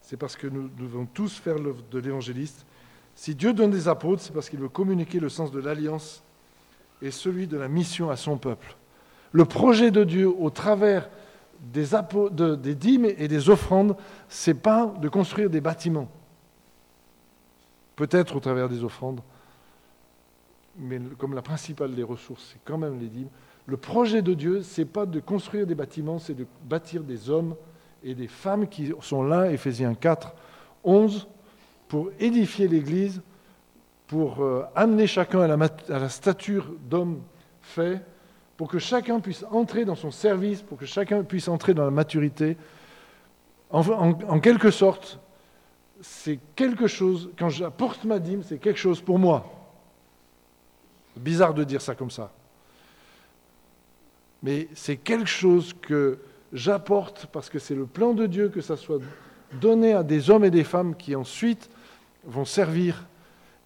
[0.02, 2.66] c'est parce que nous devons tous faire l'œuvre de l'évangéliste.
[3.16, 6.24] Si Dieu donne des apôtres, c'est parce qu'il veut communiquer le sens de l'alliance
[7.02, 8.76] et celui de la mission à son peuple.
[9.32, 11.10] Le projet de Dieu au travers
[11.62, 11.86] des,
[12.58, 13.96] des dîmes et des offrandes,
[14.28, 16.10] c'est pas de construire des bâtiments
[18.02, 19.22] peut-être au travers des offrandes,
[20.76, 23.30] mais comme la principale des ressources, c'est quand même les dîmes.
[23.68, 27.30] Le projet de Dieu, ce n'est pas de construire des bâtiments, c'est de bâtir des
[27.30, 27.56] hommes
[28.04, 30.34] et des femmes qui sont là, Éphésiens 4,
[30.84, 31.28] 11,
[31.88, 33.22] pour édifier l'Église,
[34.08, 37.22] pour euh, amener chacun à la, stature d'homme
[37.62, 38.02] fait,
[38.58, 41.92] pour que chacun puisse entrer dans son service, pour que chacun puisse entrer dans la
[41.92, 42.58] maturité.
[43.70, 45.20] En, en quelque sorte,
[46.02, 49.46] c'est quelque chose, quand j'apporte ma dîme, c'est quelque chose pour moi.
[51.16, 52.32] Bizarre de dire ça comme ça.
[54.44, 56.20] Mais c'est quelque chose que
[56.54, 59.02] j'apporte parce que c'est le plan de Dieu que ça soit
[59.60, 61.70] donné à des hommes et des femmes qui ensuite
[62.26, 63.06] vont servir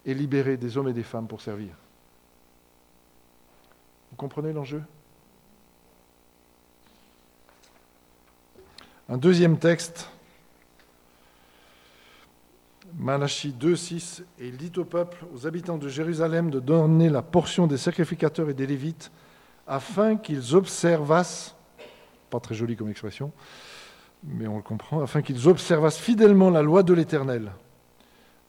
[0.04, 1.74] et libérer des hommes et des femmes pour servir.
[4.10, 4.82] Vous comprenez l'enjeu?
[9.08, 10.10] Un deuxième texte
[12.98, 17.20] Malachie 2, 6, et il dit au peuple, aux habitants de Jérusalem, de donner la
[17.20, 19.10] portion des sacrificateurs et des Lévites,
[19.66, 21.55] afin qu'ils observassent,
[22.30, 23.32] pas très joli comme expression,
[24.24, 27.52] mais on le comprend, afin qu'ils observassent fidèlement la loi de l'Éternel.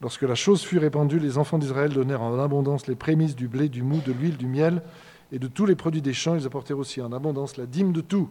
[0.00, 3.68] Lorsque la chose fut répandue, les enfants d'Israël donnèrent en abondance les prémices du blé,
[3.68, 4.82] du mou, de l'huile, du miel
[5.32, 6.36] et de tous les produits des champs.
[6.36, 8.28] Ils apportèrent aussi en abondance la dîme de tout.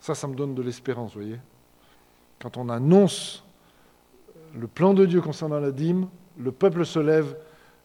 [0.00, 1.38] Ça, ça me donne de l'espérance, vous voyez.
[2.40, 3.44] Quand on annonce
[4.54, 7.36] le plan de Dieu concernant la dîme, le peuple se lève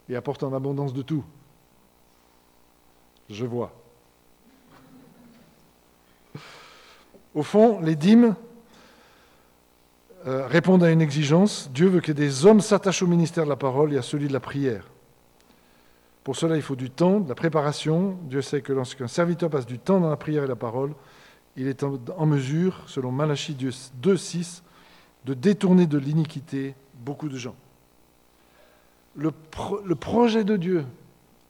[0.07, 1.23] et apporte en abondance de tout.
[3.29, 3.78] Je vois.
[7.39, 8.35] Au fond, les dîmes
[10.27, 11.71] euh, répondent à une exigence.
[11.73, 14.33] Dieu veut que des hommes s'attachent au ministère de la parole et à celui de
[14.33, 14.83] la prière.
[16.25, 18.17] Pour cela, il faut du temps, de la préparation.
[18.23, 20.91] Dieu sait que lorsqu'un serviteur passe du temps dans la prière et la parole,
[21.55, 24.61] il est en mesure, selon Malachie 2.6,
[25.23, 26.75] de détourner de l'iniquité
[27.05, 27.55] beaucoup de gens.
[29.15, 29.31] Le,
[29.95, 30.83] projet de Dieu,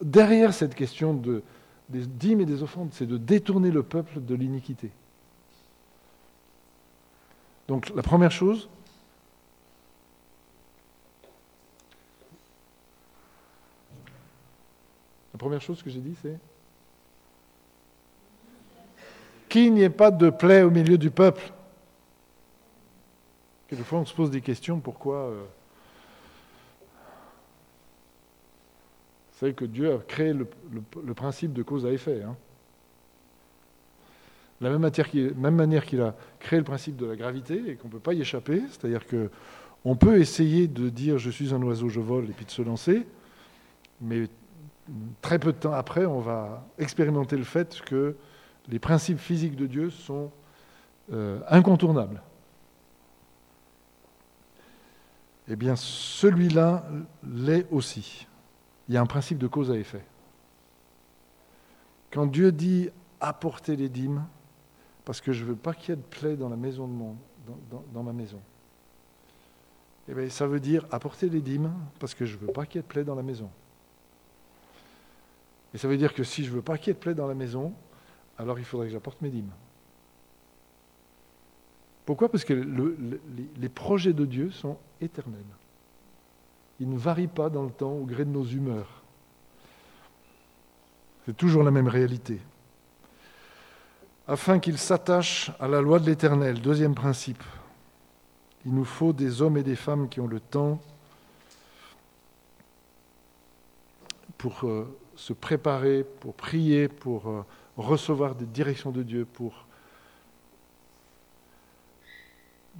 [0.04, 1.42] derrière cette question de,
[1.90, 4.92] des dîmes et des offrandes, c'est de détourner le peuple de l'iniquité.
[7.70, 8.68] Donc la première chose,
[15.32, 16.40] la première chose que j'ai dit, c'est
[19.48, 21.54] qu'il n'y ait pas de plaie au milieu du peuple.
[23.68, 25.18] Quelquefois, on se pose des questions pourquoi.
[25.18, 25.46] Euh,
[29.32, 32.24] Vous savez que Dieu a créé le, principe de cause à effet.
[32.24, 32.36] Hein.
[34.62, 38.00] La même, manière qu'il a créé le principe de la gravité et qu'on ne peut
[38.00, 42.26] pas y échapper, c'est-à-dire qu'on peut essayer de dire je suis un oiseau, je vole
[42.26, 43.08] et puis de se lancer,
[44.02, 44.28] mais
[45.22, 48.16] très peu de temps après, on va expérimenter le fait que
[48.68, 50.32] les principes physiques de Dieu sont
[51.14, 52.22] euh, incontournables.
[55.48, 56.86] Eh bien, celui-là
[57.24, 58.28] l'est aussi.
[58.88, 60.06] Il y a un principe de cause à effet.
[62.12, 62.90] Quand Dieu dit
[63.20, 64.26] apporter les dîmes,
[65.10, 66.94] parce que je ne veux pas qu'il y ait de plaie dans la maison de
[66.94, 67.18] mon,
[67.92, 68.40] dans, ma maison.
[70.08, 72.76] Eh bien, ça veut dire apporter les dîmes parce que je ne veux pas qu'il
[72.76, 73.50] y ait de plaie dans la maison.
[75.74, 77.16] Et ça veut dire que si je ne veux pas qu'il y ait de plaie
[77.16, 77.74] dans la maison,
[78.38, 79.50] alors il faudrait que j'apporte mes dîmes.
[82.06, 82.30] Pourquoi?
[82.30, 85.42] Parce que les projets de Dieu sont éternels.
[86.80, 89.02] Ils ne varient pas dans le temps au gré de nos humeurs.
[91.26, 92.40] C'est toujours la même réalité
[94.30, 96.62] afin qu'ils s'attachent à la loi de l'Éternel.
[96.62, 97.44] Deuxième principe,
[98.64, 100.80] il nous faut des hommes et des femmes qui ont le temps
[104.38, 107.44] pour euh, se préparer, pour prier, pour euh,
[107.76, 109.66] recevoir des directions de Dieu, pour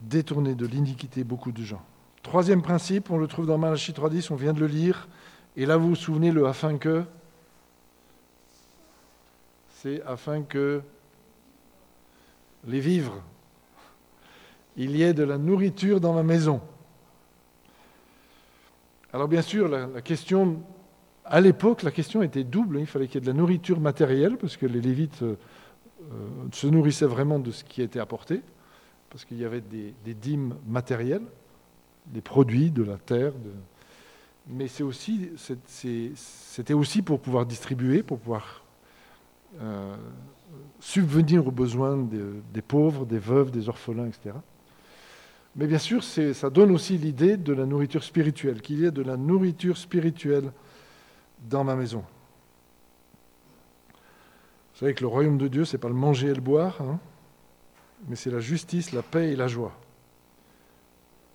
[0.04, 1.82] détourner de l'iniquité beaucoup de gens.
[2.22, 5.08] Troisième principe, on le trouve dans Malachie 3.10, on vient de le lire,
[5.58, 7.04] et là vous vous souvenez le afin que,
[9.72, 10.84] c'est afin que
[12.68, 13.22] les vivres.
[14.78, 16.62] Il y ait de la nourriture dans ma maison.
[19.12, 20.62] Alors bien sûr, la, question,
[21.26, 22.80] à l'époque, la question était double.
[22.80, 25.36] Il fallait qu'il y ait de la nourriture matérielle, parce que les Lévites euh,
[26.52, 28.42] se nourrissaient vraiment de ce qui était apporté,
[29.10, 31.26] parce qu'il y avait des, dîmes matérielles,
[32.06, 33.34] des produits de la terre.
[34.48, 38.64] Mais c'était aussi pour pouvoir distribuer, pour pouvoir
[39.62, 39.96] euh,
[40.80, 44.36] subvenir aux besoins des, pauvres, des veuves, des orphelins, etc.
[45.56, 49.02] Mais bien sûr, ça donne aussi l'idée de la nourriture spirituelle, qu'il y ait de
[49.02, 50.52] la nourriture spirituelle
[51.50, 52.04] dans ma maison.
[54.74, 56.82] Vous savez que le royaume de Dieu, ce n'est pas le manger et le boire,
[56.82, 57.00] hein,
[58.08, 59.74] mais c'est la justice, la paix et la joie.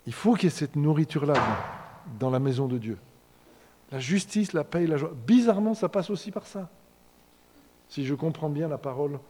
[0.07, 1.35] Il faut qu'il y ait cette nourriture-là
[2.19, 2.99] dans la maison de Dieu.
[3.93, 5.13] La justice, la paix et la joie.
[5.27, 6.71] Bizarrement, ça passe aussi par ça
[7.89, 9.21] si je comprends bien la parole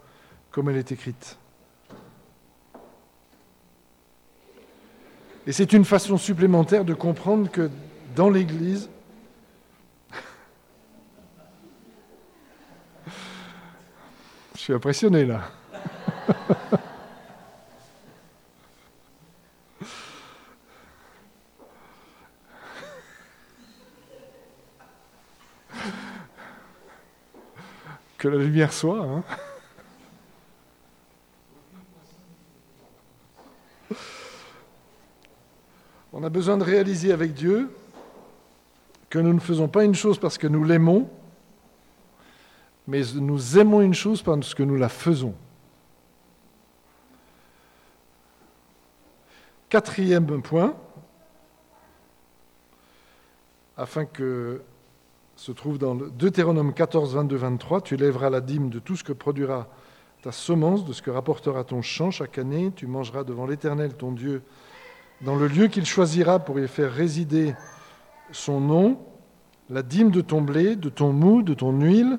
[0.54, 1.36] comme elle est écrite.
[5.48, 7.68] Et c'est une façon supplémentaire de comprendre que
[8.14, 8.88] dans l'Église,
[14.54, 15.50] je suis impressionné là.
[28.18, 29.02] que la lumière soit.
[29.02, 29.24] Hein.
[36.24, 37.68] On a besoin de réaliser avec Dieu
[39.10, 41.10] que nous ne faisons pas une chose parce que nous l'aimons,
[42.86, 45.34] mais nous aimons une chose parce que nous la faisons.
[49.68, 50.74] Quatrième point,
[53.76, 54.62] afin que
[55.36, 57.82] se trouve dans le Deutéronome 14, 22, 23.
[57.82, 59.68] Tu lèveras la dîme de tout ce que produira
[60.22, 62.72] ta semence, de ce que rapportera ton champ chaque année.
[62.74, 64.42] Tu mangeras devant l'Éternel, ton Dieu,
[65.20, 67.54] dans le lieu qu'il choisira pour y faire résider
[68.32, 68.98] son nom,
[69.70, 72.18] la dîme de ton blé, de ton mou, de ton huile,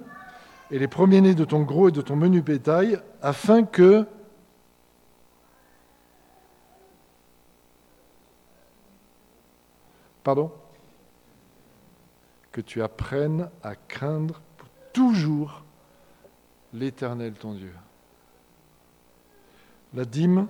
[0.71, 4.07] et les premiers-nés de ton gros et de ton menu bétail, afin que
[10.25, 10.51] Pardon
[12.51, 14.41] que tu apprennes à craindre
[14.91, 15.63] toujours
[16.73, 17.75] l'Éternel ton Dieu.
[19.93, 20.47] La dîme,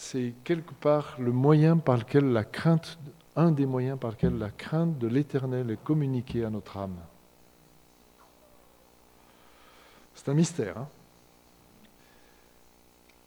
[0.00, 2.98] c'est quelque part le moyen par lequel la crainte,
[3.36, 6.96] un des moyens par lequel la crainte de l'Éternel est communiquée à notre âme.
[10.14, 10.88] C'est un mystère, hein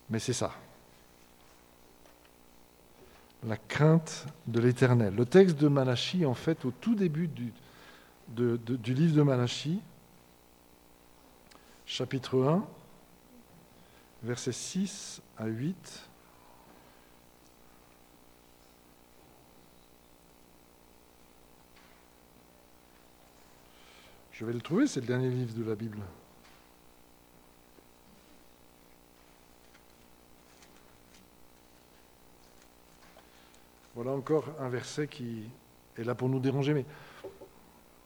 [0.09, 0.51] mais c'est ça.
[3.43, 5.13] La crainte de l'Éternel.
[5.13, 7.53] Le texte de Malachie, en fait, au tout début du,
[8.27, 9.79] du livre de Malachie,
[11.85, 12.65] chapitre 1,
[14.23, 16.09] versets 6 à 8.
[24.43, 25.99] Je vais le trouver, c'est le dernier livre de la Bible.
[33.95, 35.49] Voilà encore un verset qui
[35.97, 36.85] est là pour nous déranger, mais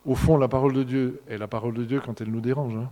[0.05, 2.75] au fond, la parole de Dieu est la parole de Dieu quand elle nous dérange.
[2.75, 2.91] Hein.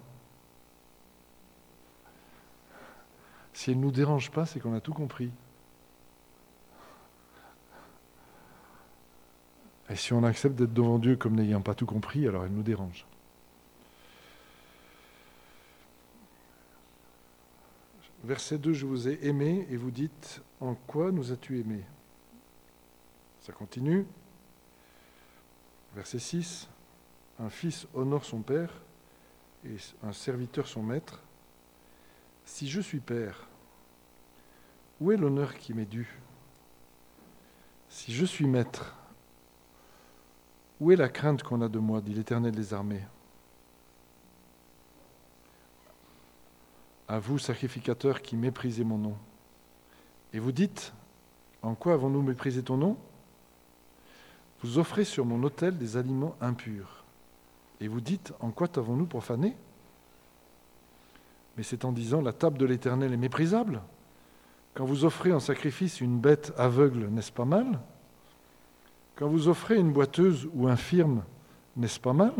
[3.53, 5.29] Si elle ne nous dérange pas, c'est qu'on a tout compris.
[9.91, 12.63] Et si on accepte d'être devant Dieu comme n'ayant pas tout compris, alors elle nous
[12.63, 13.05] dérange.
[18.25, 21.83] Verset 2, je vous ai aimé et vous dites, en quoi nous as-tu aimé?
[23.41, 24.07] Ça continue.
[25.93, 26.67] Verset 6,
[27.39, 28.81] un fils honore son père
[29.63, 31.21] et un serviteur son maître.
[32.45, 33.47] Si je suis père,
[34.99, 36.19] où est l'honneur qui m'est dû?
[37.89, 38.97] Si je suis maître,
[40.79, 43.05] où est la crainte qu'on a de moi dit l'Éternel des armées?
[47.07, 49.15] À vous, sacrificateurs qui méprisez mon nom.
[50.33, 50.93] Et vous dites,
[51.61, 52.97] en quoi avons-nous méprisé ton nom?
[54.61, 57.03] Vous offrez sur mon autel des aliments impurs.
[57.79, 59.55] Et vous dites, en quoi t'avons-nous profané?
[61.57, 63.81] Mais c'est en disant, la table de l'Éternel est méprisable.
[64.73, 67.79] Quand vous offrez en sacrifice une bête aveugle, n'est-ce pas mal?
[69.15, 71.23] Quand vous offrez une boiteuse ou infirme,
[71.77, 72.33] n'est-ce pas mal?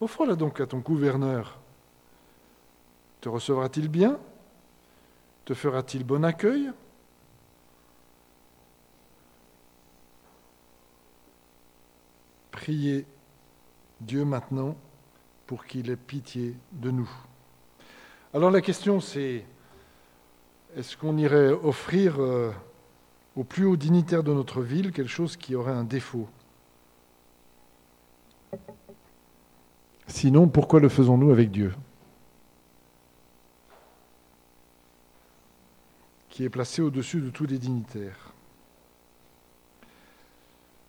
[0.00, 1.59] Offre-la donc à ton gouverneur.
[3.20, 4.18] Te recevra-t-il bien?
[5.44, 6.70] Te fera-t-il bon accueil?
[12.50, 13.06] Priez
[14.00, 14.76] Dieu maintenant
[15.46, 17.10] pour qu'il ait pitié de nous.
[18.32, 19.44] Alors la question c'est,
[20.76, 22.52] est-ce qu'on irait offrir euh,
[23.36, 26.28] au plus haut dignitaire de notre ville quelque chose qui aurait un défaut?
[30.06, 31.72] Sinon, pourquoi le faisons-nous avec Dieu?
[36.40, 38.32] Qui est placé au-dessus de tous les dignitaires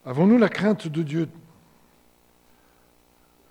[0.06, 1.28] Avons-nous la crainte de Dieu?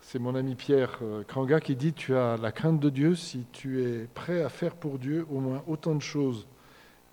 [0.00, 3.44] C'est mon ami Pierre euh, Kranga qui dit Tu as la crainte de Dieu si
[3.52, 6.46] tu es prêt à faire pour Dieu au moins autant de choses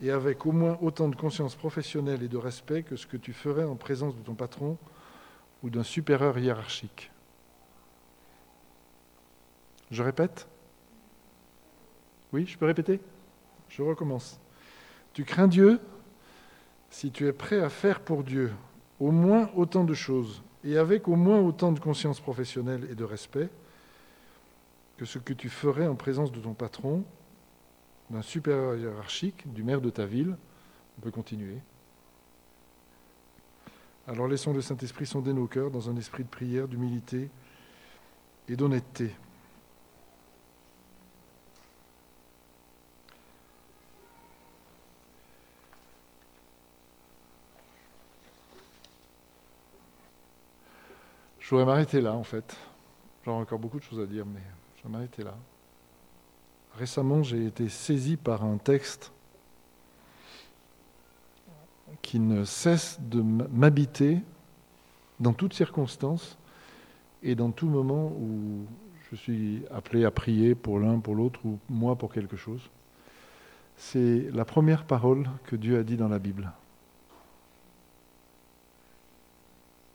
[0.01, 3.33] et avec au moins autant de conscience professionnelle et de respect que ce que tu
[3.33, 4.77] ferais en présence de ton patron
[5.63, 7.11] ou d'un supérieur hiérarchique.
[9.91, 10.47] Je répète?
[12.31, 13.01] Oui, je peux répéter?
[13.67, 14.39] Je recommence.
[15.17, 15.79] Tu crains Dieu
[16.91, 18.53] si tu es prêt à faire pour Dieu
[18.99, 23.03] au moins autant de choses et avec au moins autant de conscience professionnelle et de
[23.03, 23.49] respect
[24.95, 27.03] que ce que tu ferais en présence de ton patron,
[28.11, 30.37] d'un supérieur hiérarchique, du maire de ta ville.
[30.99, 31.57] On peut continuer.
[34.07, 37.31] Alors laissons le Saint-Esprit sonder nos cœurs dans un esprit de prière, d'humilité
[38.47, 39.15] et d'honnêteté.
[51.47, 52.57] Je voudrais m'arrêter là, en fait.
[53.23, 54.41] J'aurais encore beaucoup de choses à dire, mais
[54.75, 55.33] je vais m'arrêter là.
[56.77, 59.13] Récemment, j'ai été saisi par un texte
[62.01, 64.19] qui ne cesse de m'habiter
[65.21, 66.37] dans toutes circonstances
[67.23, 68.65] et dans tout moment où
[69.09, 72.69] je suis appelé à prier pour l'un, pour l'autre, ou moi pour quelque chose.
[73.77, 76.51] C'est la première parole que Dieu a dit dans la Bible.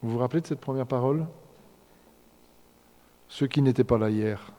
[0.01, 1.27] Vous vous rappelez de cette première parole?
[3.43, 4.53] Ceux qui n'étaient pas là hier.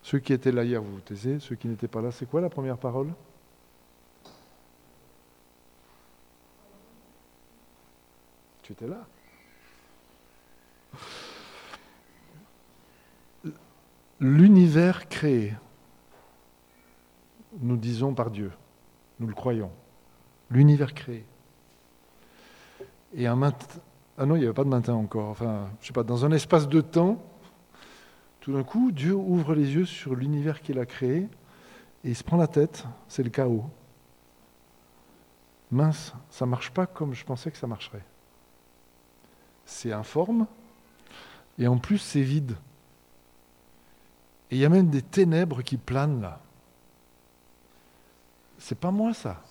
[0.00, 1.40] Ceux qui étaient là hier, vous vous taisez.
[1.40, 3.12] Ceux qui n'étaient pas là, c'est quoi la première parole?
[8.62, 9.06] Tu étais là.
[14.20, 15.54] L'univers créé,
[17.60, 18.52] nous disons par Dieu,
[19.18, 19.70] nous le croyons.
[20.50, 21.26] L'univers créé.
[23.12, 23.66] Et un matin,
[24.16, 25.28] ah non, il n'y avait pas de matin encore.
[25.28, 27.22] Enfin, je sais pas, dans un espace de temps,
[28.40, 31.28] Tout d'un coup, Dieu ouvre les yeux sur l'univers qu'il a créé
[32.04, 33.64] et il se prend la tête, c'est le chaos.
[35.70, 38.04] Mince, ça ne marche pas comme je pensais que ça marcherait.
[39.66, 40.46] C'est informe
[41.58, 42.56] et en plus c'est vide.
[44.50, 46.40] Et il y a même des ténèbres qui planent là.
[48.58, 49.42] C'est pas moi ça.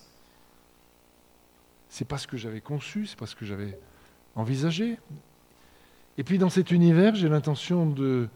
[1.89, 3.79] C'est pas ce que j'avais conçu, c'est pas ce que j'avais
[4.35, 4.97] envisagé.
[6.17, 8.27] Et puis dans cet univers, j'ai l'intention de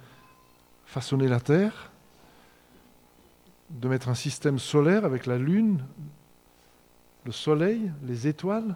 [0.86, 1.92] façonner la Terre,
[3.70, 5.84] de mettre un système solaire avec la Lune,
[7.26, 8.76] le Soleil, les étoiles.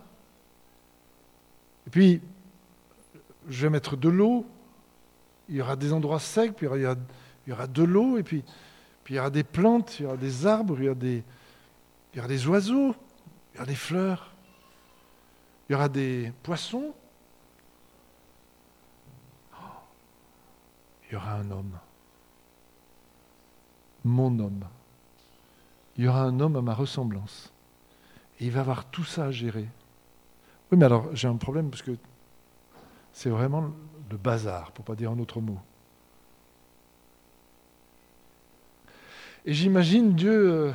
[1.85, 2.21] Et puis,
[3.47, 4.45] je vais mettre de l'eau.
[5.49, 6.81] Il y aura des endroits secs, puis il
[7.47, 8.43] y aura, de l'eau, et puis,
[9.03, 11.23] puis il y aura des plantes, il y aura des arbres, il y aura des,
[12.13, 12.95] il y aura des oiseaux,
[13.53, 14.33] il y aura des fleurs,
[15.69, 16.93] il y aura des poissons.
[21.09, 21.79] Il y aura un homme
[24.07, 24.65] mon homme.
[25.97, 27.51] Il y aura un homme à ma ressemblance.
[28.39, 29.67] Et il va avoir tout ça à gérer.
[30.71, 31.91] Oui, mais alors j'ai un problème parce que
[33.13, 33.71] c'est vraiment
[34.09, 35.59] le bazar, pour ne pas dire un autre mot.
[39.45, 40.51] Et j'imagine Dieu...
[40.51, 40.71] Euh,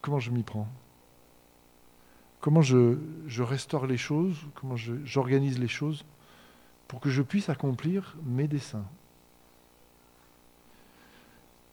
[0.00, 0.68] comment je m'y prends?
[2.40, 2.98] Comment je,
[3.28, 6.04] je, restaure les choses Comment j'organise les choses
[6.88, 8.84] pour que je puisse accomplir mes desseins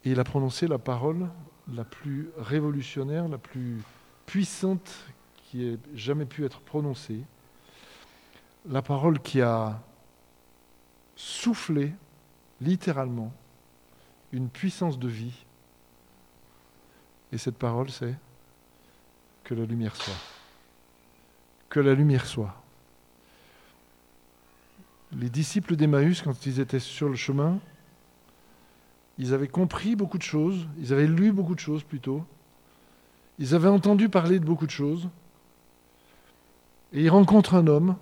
[0.06, 1.30] et il a prononcé la parole
[1.74, 3.82] la plus révolutionnaire, la plus
[4.26, 7.22] puissante qui ait jamais pu être prononcée.
[8.68, 9.82] La parole qui a
[11.16, 11.94] soufflé
[12.62, 13.34] littéralement
[14.32, 15.46] une puissance de vie.
[17.32, 18.16] Et cette parole, c'est
[19.44, 20.14] que la lumière soit.
[21.70, 22.56] Que la lumière soit.
[25.12, 27.60] Les disciples d'Emmaüs, quand ils étaient sur le chemin,
[29.20, 32.24] ils avaient compris beaucoup de choses, ils avaient lu beaucoup de choses plutôt,
[33.38, 35.10] ils avaient entendu parler de beaucoup de choses,
[36.94, 37.96] et ils rencontrent un homme,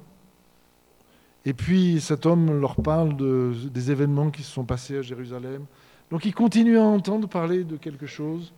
[1.43, 5.65] et puis cet homme leur parle de, des événements qui se sont passés à Jérusalem.
[6.11, 8.53] Donc ils continuent à entendre parler de quelque chose.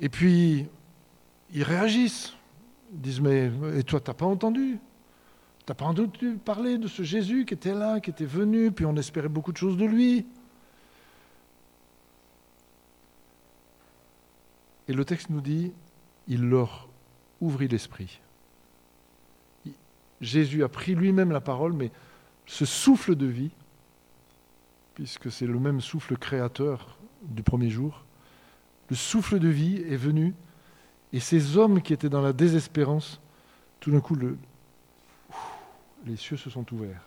[0.00, 0.66] Et puis
[1.52, 2.34] ils réagissent.
[2.92, 4.78] Ils disent Mais et toi, tu n'as pas entendu?
[5.64, 8.96] T'as pas entendu parler de ce Jésus qui était là, qui était venu, puis on
[8.96, 10.26] espérait beaucoup de choses de lui.
[14.88, 15.72] Et le texte nous dit,
[16.26, 16.88] il leur
[17.40, 18.20] ouvrit l'esprit.
[20.20, 21.90] Jésus a pris lui-même la parole, mais
[22.46, 23.50] ce souffle de vie,
[24.94, 28.04] puisque c'est le même souffle créateur du premier jour,
[28.90, 30.34] le souffle de vie est venu,
[31.12, 33.20] et ces hommes qui étaient dans la désespérance,
[33.80, 34.36] tout d'un coup, le,
[36.06, 37.02] les cieux se sont ouverts.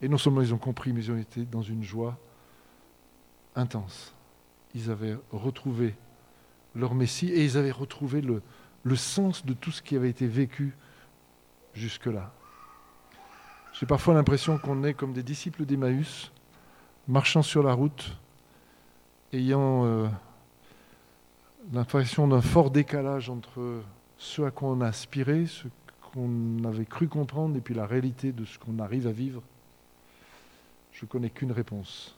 [0.00, 2.16] Et non seulement ils ont compris, mais ils ont été dans une joie
[3.56, 4.14] intense.
[4.74, 5.94] Ils avaient retrouvé
[6.74, 8.42] leur Messie et ils avaient retrouvé le,
[8.96, 10.76] sens de tout ce qui avait été vécu
[11.74, 12.32] jusque-là.
[13.72, 16.32] J'ai parfois l'impression qu'on est comme des disciples d'Emmaüs,
[17.06, 18.16] marchant sur la route,
[19.32, 20.08] ayant euh,
[21.72, 23.82] l'impression d'un fort décalage entre
[24.16, 25.68] ce à quoi on a aspiré, ce
[26.10, 29.42] qu'on avait cru comprendre et puis la réalité de ce qu'on arrive à vivre,
[30.92, 32.16] je connais qu'une réponse.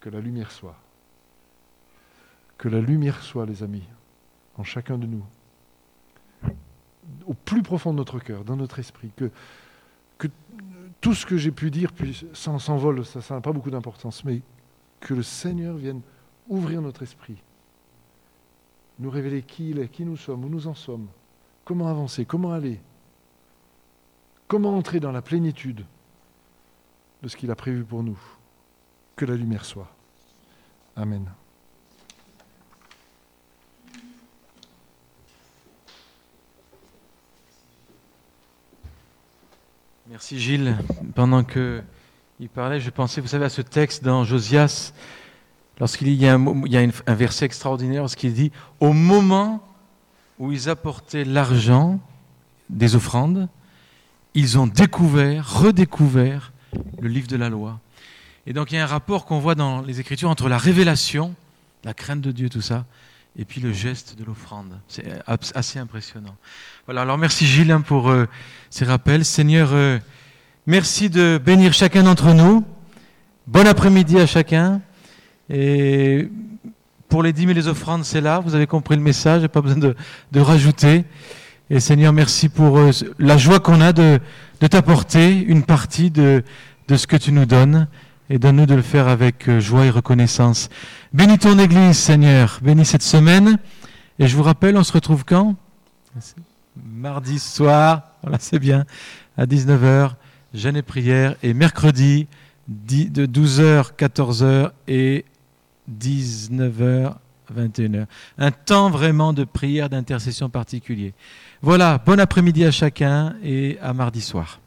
[0.00, 0.76] Que la lumière soit.
[2.58, 3.84] Que la lumière soit, les amis,
[4.56, 5.24] en chacun de nous.
[7.26, 9.10] Au plus profond de notre cœur, dans notre esprit.
[9.16, 9.30] Que,
[11.00, 11.92] tout ce que j'ai pu dire
[12.32, 14.40] ça s'envole, ça n'a pas beaucoup d'importance, mais
[15.00, 16.00] que le Seigneur vienne
[16.48, 17.36] ouvrir notre esprit,
[18.98, 21.06] nous révéler qui il est, qui nous sommes, où nous en sommes,
[21.66, 22.24] Comment avancer?
[22.24, 22.80] Comment aller?
[24.46, 25.84] Comment entrer dans la plénitude
[27.24, 28.16] de ce qu'il a prévu pour nous?
[29.16, 29.90] Que la lumière soit.
[30.94, 31.28] Amen.
[40.08, 40.78] Merci Gilles.
[41.16, 41.82] Pendant que
[42.38, 44.92] il parlait, je pensais, vous savez, à ce texte dans Josias,
[45.80, 49.66] lorsqu'il y a, un, il y a un verset extraordinaire, lorsqu'il dit Au moment
[50.38, 52.00] où ils apportaient l'argent
[52.68, 53.48] des offrandes,
[54.34, 56.52] ils ont découvert, redécouvert
[57.00, 57.80] le livre de la loi.
[58.46, 61.34] Et donc il y a un rapport qu'on voit dans les Écritures entre la révélation,
[61.84, 62.84] la crainte de Dieu, tout ça,
[63.38, 64.78] et puis le geste de l'offrande.
[64.88, 66.36] C'est assez impressionnant.
[66.86, 68.26] Voilà, alors merci Gilles pour euh,
[68.70, 69.24] ces rappels.
[69.24, 69.98] Seigneur, euh,
[70.66, 72.64] merci de bénir chacun d'entre nous.
[73.46, 74.80] Bon après-midi à chacun.
[75.48, 76.28] Et
[77.08, 78.40] pour les dîmes et les offrandes, c'est là.
[78.40, 79.94] Vous avez compris le message, pas besoin
[80.32, 81.04] de, rajouter.
[81.70, 84.20] Et Seigneur, merci pour euh, la joie qu'on a de,
[84.60, 86.44] de t'apporter une partie de,
[86.88, 87.88] de ce que tu nous donnes
[88.30, 90.68] et donne-nous de le faire avec euh, joie et reconnaissance.
[91.12, 92.60] Bénis ton Église, Seigneur.
[92.62, 93.58] Bénis cette semaine.
[94.18, 95.54] Et je vous rappelle, on se retrouve quand?
[96.76, 98.84] Mardi soir, voilà, c'est bien,
[99.36, 100.12] à 19h,
[100.54, 101.36] jeûne et prière.
[101.42, 102.26] Et mercredi,
[102.68, 105.24] de 12h, 14h et
[105.90, 107.14] 19h,
[107.54, 108.06] 21h.
[108.38, 111.14] Un temps vraiment de prière, d'intercession particulier.
[111.62, 114.60] Voilà, bon après-midi à chacun et à mardi soir.